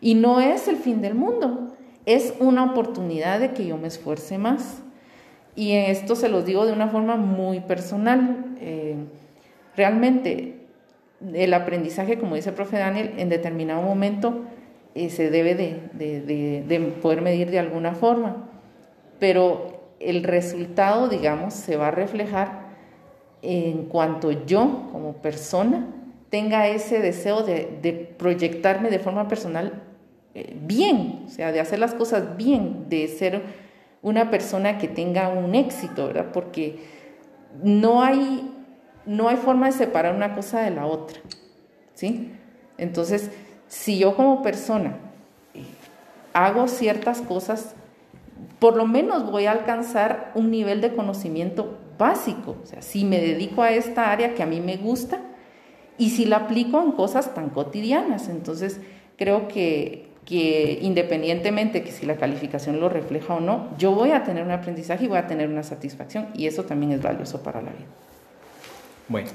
Y 0.02 0.16
no 0.16 0.42
es 0.42 0.68
el 0.68 0.76
fin 0.76 1.02
del 1.02 1.16
mundo, 1.16 1.70
es 2.06 2.34
una 2.42 2.66
oportunidad 2.66 3.40
de 3.40 3.54
que 3.54 3.66
yo 3.66 3.78
me 3.78 3.88
esfuerce 3.88 4.38
más. 4.38 4.84
Y 5.56 5.72
esto 5.72 6.18
se 6.18 6.28
los 6.28 6.46
digo 6.46 6.66
de 6.66 6.74
una 6.74 6.90
forma 6.90 7.16
muy 7.16 7.62
personal. 7.62 8.54
Eh, 8.60 8.98
realmente, 9.78 10.60
el 11.34 11.54
aprendizaje, 11.54 12.20
como 12.20 12.36
dice 12.36 12.50
el 12.50 12.56
profe 12.56 12.80
Daniel, 12.80 13.14
en 13.16 13.30
determinado 13.30 13.82
momento 13.82 14.42
eh, 14.94 15.10
se 15.10 15.30
debe 15.30 15.56
de, 15.56 16.92
poder 17.02 17.22
medir 17.22 17.50
de 17.50 17.60
alguna 17.60 17.94
forma, 17.94 18.50
pero 19.20 19.94
el 20.02 20.26
resultado, 20.26 21.08
digamos, 21.08 21.54
se 21.54 21.78
va 21.78 21.88
a 21.88 21.92
reflejar 21.92 22.63
en 23.44 23.84
cuanto 23.86 24.32
yo 24.32 24.88
como 24.92 25.14
persona 25.18 25.86
tenga 26.30 26.68
ese 26.68 27.00
deseo 27.00 27.44
de, 27.44 28.16
proyectarme 28.18 28.90
de 28.90 29.00
forma 29.00 29.28
personal 29.28 29.84
eh, 30.34 30.58
bien, 30.60 31.26
o 31.28 31.30
sea, 31.30 31.52
de 31.52 31.60
hacer 31.60 31.78
las 31.78 31.94
cosas 31.94 32.38
bien, 32.38 32.90
de 32.90 33.08
ser 33.08 33.44
una 34.02 34.32
persona 34.32 34.78
que 34.80 34.88
tenga 34.88 35.30
un 35.30 35.54
éxito, 35.54 36.08
¿verdad? 36.08 36.32
Porque 36.34 36.80
no 37.62 38.02
hay, 38.02 38.50
no 39.06 39.28
hay 39.28 39.36
forma 39.36 39.68
de 39.68 39.74
separar 39.74 40.16
una 40.16 40.34
cosa 40.34 40.62
de 40.62 40.72
la 40.72 40.88
otra, 40.88 41.20
¿sí? 41.94 42.32
Entonces, 42.78 43.30
si 43.68 44.00
yo 44.00 44.16
como 44.16 44.42
persona 44.42 44.98
hago 46.34 46.68
ciertas 46.68 47.22
cosas, 47.22 47.76
por 48.58 48.76
lo 48.76 48.88
menos 48.88 49.30
voy 49.30 49.46
a 49.46 49.52
alcanzar 49.52 50.32
un 50.34 50.50
nivel 50.50 50.82
de 50.82 50.96
conocimiento 50.96 51.78
básico. 51.98 52.58
O 52.64 52.66
sea, 52.66 52.82
si 52.82 53.06
me 53.06 53.20
dedico 53.20 53.62
a 53.62 53.72
esta 53.72 54.12
área 54.12 54.34
que 54.34 54.44
a 54.44 54.46
mí 54.46 54.60
me 54.60 54.78
gusta 54.78 55.20
y 55.98 56.10
si 56.10 56.26
la 56.26 56.38
aplico 56.38 56.82
en 56.82 56.92
cosas 56.92 57.34
tan 57.34 57.50
cotidianas. 57.50 58.30
Entonces, 58.30 58.80
creo 59.18 59.48
que, 59.48 60.10
que 60.26 60.80
independientemente 60.82 61.84
que 61.84 61.92
si 61.92 62.06
la 62.06 62.16
calificación 62.16 62.80
lo 62.80 62.90
refleja 62.90 63.36
o 63.36 63.40
no, 63.40 63.70
yo 63.78 63.92
voy 63.92 64.12
a 64.12 64.24
tener 64.24 64.44
un 64.44 64.52
aprendizaje 64.52 65.06
y 65.06 65.08
voy 65.08 65.18
a 65.18 65.28
tener 65.28 65.50
una 65.50 65.64
satisfacción 65.64 66.28
y 66.34 66.48
eso 66.48 66.64
también 66.64 66.92
es 66.92 67.02
valioso 67.02 67.42
para 67.44 67.62
la 67.62 67.72
vida. 67.72 67.88
Bueno, 69.08 69.30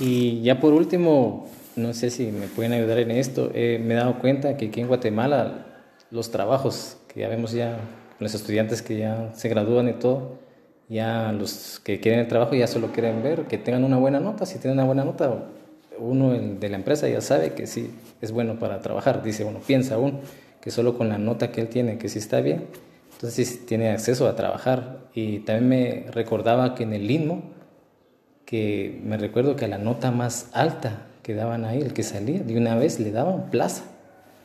y 0.00 0.42
ya 0.42 0.60
por 0.60 0.72
último, 0.72 1.48
no 1.76 1.92
sé 1.94 2.10
si 2.10 2.26
me 2.26 2.46
pueden 2.46 2.72
ayudar 2.72 2.98
en 2.98 3.10
esto. 3.10 3.50
Eh, 3.54 3.80
me 3.82 3.94
he 3.94 3.96
dado 3.96 4.18
cuenta 4.18 4.56
que 4.56 4.66
aquí 4.66 4.80
en 4.80 4.88
Guatemala 4.88 5.66
los 6.10 6.30
trabajos 6.30 6.98
que 7.08 7.20
ya 7.20 7.28
vemos 7.28 7.52
ya, 7.52 7.78
los 8.18 8.34
estudiantes 8.34 8.82
que 8.82 8.98
ya 8.98 9.30
se 9.34 9.48
gradúan 9.48 9.88
y 9.88 9.94
todo, 9.94 10.38
ya 10.88 11.32
los 11.32 11.80
que 11.84 12.00
quieren 12.00 12.20
el 12.20 12.28
trabajo 12.28 12.54
ya 12.54 12.66
solo 12.66 12.92
quieren 12.92 13.22
ver 13.22 13.46
que 13.46 13.58
tengan 13.58 13.84
una 13.84 13.98
buena 13.98 14.20
nota. 14.20 14.46
Si 14.46 14.58
tienen 14.58 14.78
una 14.78 14.86
buena 14.86 15.04
nota, 15.04 15.44
uno 15.98 16.30
de 16.32 16.68
la 16.68 16.76
empresa 16.76 17.08
ya 17.08 17.20
sabe 17.20 17.52
que 17.52 17.66
sí 17.66 17.90
es 18.20 18.32
bueno 18.32 18.58
para 18.58 18.80
trabajar. 18.80 19.22
Dice 19.22 19.44
uno, 19.44 19.60
piensa 19.60 19.96
aún 19.96 20.20
que 20.60 20.70
solo 20.70 20.96
con 20.96 21.08
la 21.08 21.18
nota 21.18 21.52
que 21.52 21.60
él 21.60 21.68
tiene, 21.68 21.98
que 21.98 22.08
sí 22.08 22.18
está 22.18 22.40
bien, 22.40 22.66
entonces 23.12 23.66
tiene 23.66 23.90
acceso 23.90 24.26
a 24.26 24.34
trabajar. 24.34 24.98
Y 25.14 25.40
también 25.40 25.68
me 25.68 26.10
recordaba 26.10 26.74
que 26.74 26.84
en 26.84 26.92
el 26.92 27.06
LINMO, 27.06 27.42
que 28.44 29.00
me 29.04 29.18
recuerdo 29.18 29.56
que 29.56 29.66
a 29.66 29.68
la 29.68 29.78
nota 29.78 30.10
más 30.10 30.48
alta 30.52 31.06
que 31.22 31.34
daban 31.34 31.64
ahí, 31.64 31.82
el 31.82 31.92
que 31.92 32.02
salía, 32.02 32.40
de 32.40 32.56
una 32.56 32.76
vez 32.76 32.98
le 32.98 33.10
daban 33.10 33.50
plaza 33.50 33.84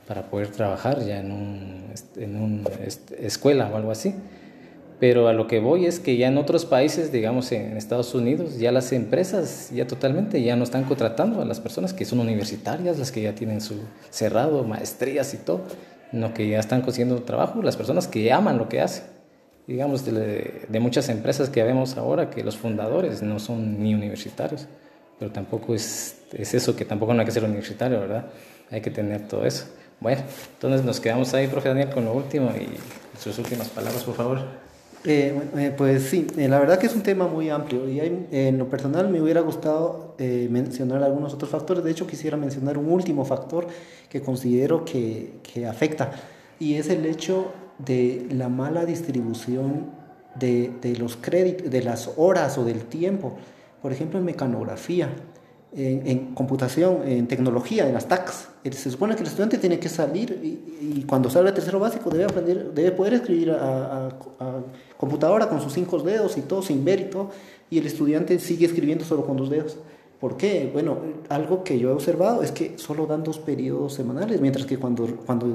para 0.07 0.23
poder 0.23 0.49
trabajar 0.49 0.99
ya 1.05 1.19
en 1.19 1.31
una 1.31 1.83
en 2.17 2.35
un 2.35 2.67
escuela 3.19 3.69
o 3.71 3.77
algo 3.77 3.91
así. 3.91 4.15
Pero 4.99 5.27
a 5.27 5.33
lo 5.33 5.47
que 5.47 5.59
voy 5.59 5.85
es 5.85 5.99
que 5.99 6.17
ya 6.17 6.27
en 6.27 6.37
otros 6.37 6.65
países, 6.65 7.11
digamos 7.11 7.51
en 7.51 7.75
Estados 7.77 8.13
Unidos, 8.15 8.57
ya 8.57 8.71
las 8.71 8.91
empresas 8.93 9.69
ya 9.73 9.87
totalmente 9.87 10.41
ya 10.41 10.55
no 10.55 10.63
están 10.63 10.83
contratando 10.83 11.41
a 11.41 11.45
las 11.45 11.59
personas 11.59 11.93
que 11.93 12.05
son 12.05 12.19
universitarias, 12.19 12.97
las 12.99 13.11
que 13.11 13.21
ya 13.21 13.35
tienen 13.35 13.59
su 13.59 13.75
cerrado, 14.09 14.63
maestrías 14.63 15.33
y 15.33 15.37
todo, 15.37 15.61
no 16.11 16.33
que 16.33 16.47
ya 16.47 16.59
están 16.59 16.81
consiguiendo 16.81 17.21
trabajo, 17.23 17.61
las 17.61 17.75
personas 17.75 18.07
que 18.07 18.31
aman 18.31 18.57
lo 18.57 18.69
que 18.69 18.81
hacen. 18.81 19.05
Digamos 19.67 20.05
de, 20.05 20.65
de 20.67 20.79
muchas 20.79 21.09
empresas 21.09 21.49
que 21.49 21.63
vemos 21.63 21.97
ahora 21.97 22.29
que 22.29 22.43
los 22.43 22.57
fundadores 22.57 23.21
no 23.23 23.39
son 23.39 23.81
ni 23.81 23.93
universitarios 23.93 24.67
pero 25.23 25.31
tampoco 25.31 25.73
es, 25.73 26.17
es 26.33 26.53
eso, 26.53 26.75
que 26.75 26.85
tampoco 26.85 27.13
no 27.13 27.21
hay 27.21 27.25
que 27.25 27.31
ser 27.31 27.43
universitario, 27.43 27.99
¿verdad? 27.99 28.25
Hay 28.71 28.81
que 28.81 28.91
tener 28.91 29.27
todo 29.27 29.45
eso. 29.45 29.67
Bueno, 29.99 30.21
entonces 30.55 30.83
nos 30.83 30.99
quedamos 30.99 31.33
ahí, 31.33 31.47
profe 31.47 31.69
Daniel, 31.69 31.91
con 31.91 32.05
lo 32.05 32.13
último 32.13 32.51
y 32.57 32.67
sus 33.17 33.37
últimas 33.37 33.69
palabras, 33.69 34.03
por 34.03 34.15
favor. 34.15 34.62
Eh, 35.05 35.37
eh, 35.57 35.73
pues 35.75 36.03
sí, 36.03 36.27
eh, 36.37 36.47
la 36.47 36.59
verdad 36.59 36.79
que 36.79 36.87
es 36.87 36.95
un 36.95 37.03
tema 37.03 37.27
muy 37.27 37.49
amplio 37.49 37.89
y 37.89 37.99
en 38.31 38.57
lo 38.57 38.69
personal 38.69 39.09
me 39.09 39.21
hubiera 39.21 39.41
gustado 39.41 40.15
mencionar 40.49 41.03
algunos 41.03 41.33
otros 41.33 41.49
factores. 41.49 41.83
De 41.83 41.91
hecho, 41.91 42.07
quisiera 42.07 42.37
mencionar 42.37 42.77
un 42.77 42.89
último 42.89 43.25
factor 43.25 43.67
que 44.09 44.21
considero 44.21 44.85
que, 44.85 45.33
que 45.43 45.65
afecta 45.67 46.11
y 46.59 46.75
es 46.75 46.89
el 46.89 47.05
hecho 47.05 47.51
de 47.79 48.27
la 48.31 48.47
mala 48.47 48.85
distribución 48.85 49.91
de, 50.35 50.71
de 50.81 50.95
los 50.95 51.17
créditos, 51.17 51.69
de 51.69 51.83
las 51.83 52.11
horas 52.15 52.57
o 52.57 52.63
del 52.63 52.85
tiempo. 52.85 53.35
Por 53.81 53.91
ejemplo, 53.91 54.19
en 54.19 54.25
mecanografía 54.25 55.09
en, 55.75 56.33
computación, 56.35 57.07
en 57.07 57.27
tecnología, 57.27 57.87
en 57.87 57.93
las 57.93 58.07
TACs. 58.07 58.49
Se 58.71 58.91
supone 58.91 59.15
que 59.15 59.21
el 59.21 59.27
estudiante 59.27 59.57
tiene 59.57 59.79
que 59.79 59.89
salir 59.89 60.39
y, 60.43 61.03
cuando 61.03 61.29
sale 61.29 61.49
a 61.49 61.53
tercero 61.53 61.79
básico 61.79 62.09
debe 62.09 62.25
aprender, 62.25 62.73
debe 62.73 62.91
poder 62.91 63.15
escribir 63.15 63.51
a, 63.51 64.09
computadora 64.97 65.49
con 65.49 65.61
sus 65.61 65.73
cinco 65.73 65.99
dedos 65.99 66.37
y 66.37 66.41
todo 66.41 66.61
sin 66.61 66.85
ver 66.85 66.99
y 67.01 67.05
todo, 67.05 67.31
y 67.69 67.79
el 67.79 67.87
estudiante 67.87 68.39
sigue 68.39 68.65
escribiendo 68.65 69.03
solo 69.03 69.25
con 69.25 69.37
dos 69.37 69.49
dedos. 69.49 69.77
¿Por 70.19 70.37
qué? 70.37 70.69
Bueno, 70.71 70.99
algo 71.27 71.63
que 71.63 71.77
yo 71.77 71.89
he 71.89 71.91
observado 71.91 72.43
es 72.43 72.51
que 72.51 72.77
solo 72.77 73.05
dan 73.05 73.23
dos 73.23 73.39
periodos 73.39 73.93
semanales, 73.93 74.39
mientras 74.39 74.65
que 74.65 74.77
cuando, 74.77 75.05
cuando 75.25 75.47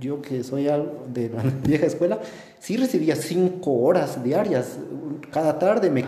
yo 0.00 0.20
que 0.22 0.42
soy 0.44 0.64
de 0.64 1.30
la 1.30 1.42
vieja 1.64 1.86
escuela, 1.86 2.20
sí 2.58 2.76
recibía 2.76 3.16
cinco 3.16 3.72
horas 3.72 4.22
diarias, 4.22 4.78
cada 5.30 5.58
tarde 5.58 5.90
me 5.90 6.04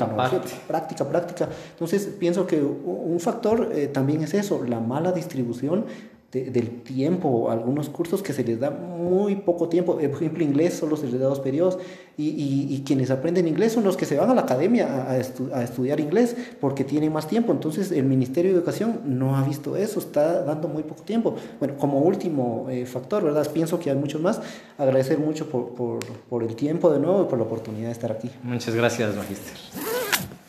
práctica, 0.67 1.09
práctica. 1.09 1.49
Entonces 1.71 2.07
pienso 2.19 2.47
que 2.47 2.61
un 2.61 3.19
factor 3.21 3.71
eh, 3.75 3.89
también 3.89 4.23
es 4.23 4.35
eso, 4.35 4.65
la 4.65 4.81
mala 4.81 5.13
distribución 5.13 5.87
del 6.31 6.83
tiempo, 6.83 7.51
algunos 7.51 7.89
cursos 7.89 8.23
que 8.23 8.35
se 8.35 8.45
les 8.45 8.61
da 8.61 8.69
muy 8.69 9.37
poco 9.37 9.71
tiempo, 9.71 9.99
eh, 9.99 10.11
por 10.11 10.19
ejemplo 10.23 10.45
inglés 10.45 10.75
solo 10.75 10.99
se 10.99 11.07
les 11.07 11.19
da 11.19 11.27
dos 11.27 11.41
periodos 11.41 11.79
y, 12.19 12.67
y, 12.69 12.83
quienes 12.85 13.11
aprenden 13.11 13.49
inglés 13.49 13.73
son 13.73 13.85
los 13.85 13.97
que 13.97 14.05
se 14.05 14.19
van 14.19 14.29
a 14.29 14.35
la 14.35 14.43
academia 14.43 15.05
a, 15.05 15.13
a, 15.13 15.63
estudiar 15.63 16.01
inglés 16.01 16.37
porque 16.61 16.85
tienen 16.85 17.15
más 17.15 17.29
tiempo, 17.29 17.53
entonces 17.53 17.93
el 17.93 18.05
Ministerio 18.05 18.51
de 18.51 18.59
Educación 18.59 19.01
no 19.07 19.37
ha 19.37 19.43
visto 19.43 19.75
eso, 19.77 20.01
está 20.01 20.43
dando 20.43 20.69
muy 20.69 20.83
poco 20.83 21.03
tiempo. 21.03 21.35
Bueno, 21.61 21.79
como 21.79 22.01
último 22.01 22.67
eh, 22.69 22.85
factor, 22.85 23.25
¿verdad? 23.25 23.51
Pienso 23.51 23.79
que 23.79 23.91
hay 23.91 23.97
muchos 23.97 24.21
más, 24.21 24.43
agradecer 24.77 25.19
mucho 25.19 25.49
por, 25.49 25.71
por, 25.71 26.01
por, 26.29 26.43
el 26.43 26.57
tiempo 26.57 26.91
de 26.91 26.99
nuevo 26.99 27.23
y 27.23 27.25
por 27.27 27.39
la 27.39 27.45
oportunidad 27.45 27.87
de 27.87 27.93
estar 27.93 28.13
aquí. 28.13 28.31
Muchas 28.43 28.75
gracias, 28.75 29.17
Magister. 29.17 29.55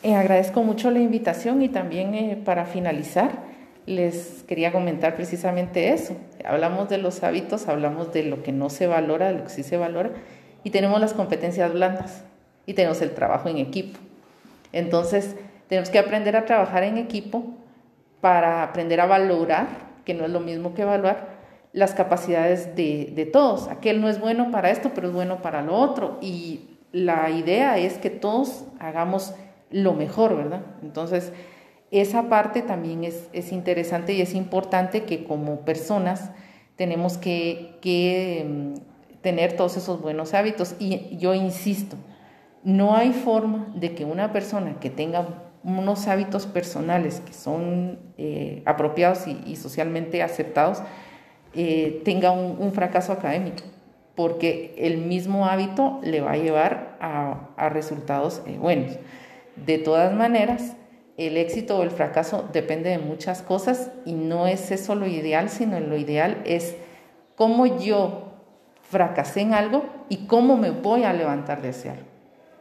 Eh, 0.02 0.16
agradezco 0.16 0.64
mucho 0.64 0.92
la 0.92 1.00
invitación 1.00 1.62
y 1.62 1.70
también 1.70 2.42
para 2.44 2.66
finalizar, 2.66 3.49
les 3.90 4.44
quería 4.48 4.72
comentar 4.72 5.16
precisamente 5.16 5.92
eso. 5.92 6.16
Hablamos 6.46 6.90
de 6.90 7.00
los 7.00 7.24
hábitos, 7.24 7.68
hablamos 7.68 8.14
de 8.14 8.24
lo 8.24 8.44
que 8.44 8.52
no 8.52 8.70
se 8.70 8.86
valora, 8.86 9.30
de 9.30 9.40
lo 9.40 9.44
que 9.46 9.50
sí 9.50 9.64
se 9.64 9.78
valora, 9.78 10.12
y 10.64 10.70
tenemos 10.70 11.02
las 11.02 11.14
competencias 11.14 11.74
blandas 11.74 12.24
y 12.68 12.76
tenemos 12.76 13.02
el 13.02 13.12
trabajo 13.12 13.50
en 13.50 13.58
equipo. 13.58 14.00
Entonces, 14.74 15.36
tenemos 15.68 15.90
que 15.90 15.98
aprender 15.98 16.36
a 16.36 16.46
trabajar 16.46 16.84
en 16.84 17.00
equipo 17.00 17.44
para 18.22 18.62
aprender 18.62 19.02
a 19.02 19.08
valorar, 19.08 19.68
que 20.06 20.14
no 20.14 20.26
es 20.26 20.30
lo 20.30 20.40
mismo 20.40 20.76
que 20.76 20.84
evaluar, 20.84 21.40
las 21.74 21.96
capacidades 21.96 22.76
de, 22.76 23.12
de 23.16 23.26
todos. 23.26 23.70
Aquel 23.70 24.02
no 24.02 24.08
es 24.08 24.20
bueno 24.20 24.52
para 24.52 24.70
esto, 24.70 24.92
pero 24.94 25.08
es 25.08 25.14
bueno 25.14 25.42
para 25.42 25.64
lo 25.64 25.76
otro. 25.76 26.20
Y 26.22 26.78
la 26.92 27.32
idea 27.32 27.80
es 27.80 27.98
que 27.98 28.12
todos 28.12 28.66
hagamos 28.80 29.34
lo 29.72 29.94
mejor, 29.94 30.36
¿verdad? 30.36 30.62
Entonces, 30.84 31.32
esa 31.92 32.30
parte 32.30 32.62
también 32.62 33.04
es, 33.04 33.52
interesante 33.52 34.14
y 34.14 34.22
es 34.22 34.36
importante 34.36 35.04
que 35.04 35.24
como 35.24 35.62
personas 35.62 36.32
tenemos 36.76 37.18
que, 37.18 38.46
mm, 38.48 38.74
tener 39.22 39.54
todos 39.54 39.76
esos 39.76 40.02
buenos 40.02 40.34
hábitos. 40.34 40.76
Y 40.80 41.18
yo 41.18 41.34
insisto, 41.34 41.98
no 42.64 42.96
hay 42.96 43.12
forma 43.12 43.72
de 43.76 43.96
que 43.96 44.06
una 44.06 44.32
persona 44.32 44.80
que 44.80 44.90
tenga 44.90 45.28
unos 45.64 46.08
hábitos 46.08 46.46
personales 46.46 47.22
que 47.26 47.34
son 47.34 48.00
eh, 48.18 48.62
apropiados 48.66 49.28
y, 49.28 49.56
socialmente 49.58 50.24
aceptados 50.24 50.82
eh, 51.54 52.02
tenga 52.06 52.32
un, 52.32 52.72
fracaso 52.72 53.12
académico, 53.12 53.64
porque 54.16 54.74
el 54.78 55.00
mismo 55.00 55.48
hábito 55.48 56.00
le 56.04 56.22
va 56.22 56.34
a 56.34 56.38
llevar 56.38 56.98
a, 57.02 57.70
resultados 57.70 58.42
eh, 58.46 58.58
buenos. 58.58 58.98
De 59.58 59.80
todas 59.80 60.14
maneras, 60.14 60.78
el 61.20 61.36
éxito 61.38 61.78
o 61.78 61.84
el 61.84 61.92
fracaso 61.92 62.50
depende 62.54 62.90
de 62.90 62.98
muchas 62.98 63.42
cosas 63.42 63.92
y 64.06 64.14
no 64.14 64.48
es 64.48 64.72
eso 64.72 64.96
lo 64.96 65.06
ideal, 65.06 65.50
sino 65.50 65.80
lo 65.80 65.98
ideal 65.98 66.42
es 66.46 66.76
cómo 67.36 67.78
yo 67.80 68.32
fracasé 68.90 69.42
en 69.42 69.54
algo 69.54 69.84
y 70.08 70.28
cómo 70.28 70.58
me 70.58 70.72
voy 70.72 71.04
a 71.04 71.14
levantar 71.14 71.62
de 71.62 71.70
ese 71.70 71.90
algo. 71.90 72.08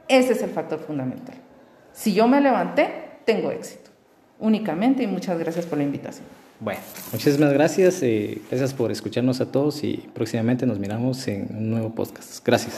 Ese 0.09 0.33
es 0.33 0.43
el 0.43 0.51
factor 0.51 0.81
fundamental. 0.81 1.37
Si 1.93 2.13
yo 2.13 2.27
me 2.27 2.41
levanté, 2.41 2.89
tengo 3.25 3.51
éxito. 3.51 3.91
Únicamente 4.41 5.05
y 5.05 5.07
muchas 5.07 5.39
gracias 5.39 5.65
por 5.67 5.79
la 5.79 5.85
invitación. 5.85 6.27
Bueno, 6.61 6.81
muchísimas 7.13 7.53
gracias. 7.53 8.03
Eh, 8.03 8.43
gracias 8.51 8.75
por 8.75 8.91
escucharnos 8.91 9.41
a 9.41 9.51
todos 9.53 9.85
y 9.85 10.09
próximamente 10.13 10.67
nos 10.67 10.79
miramos 10.79 11.29
en 11.29 11.47
un 11.51 11.71
nuevo 11.71 11.95
podcast. 11.95 12.45
Gracias. 12.45 12.77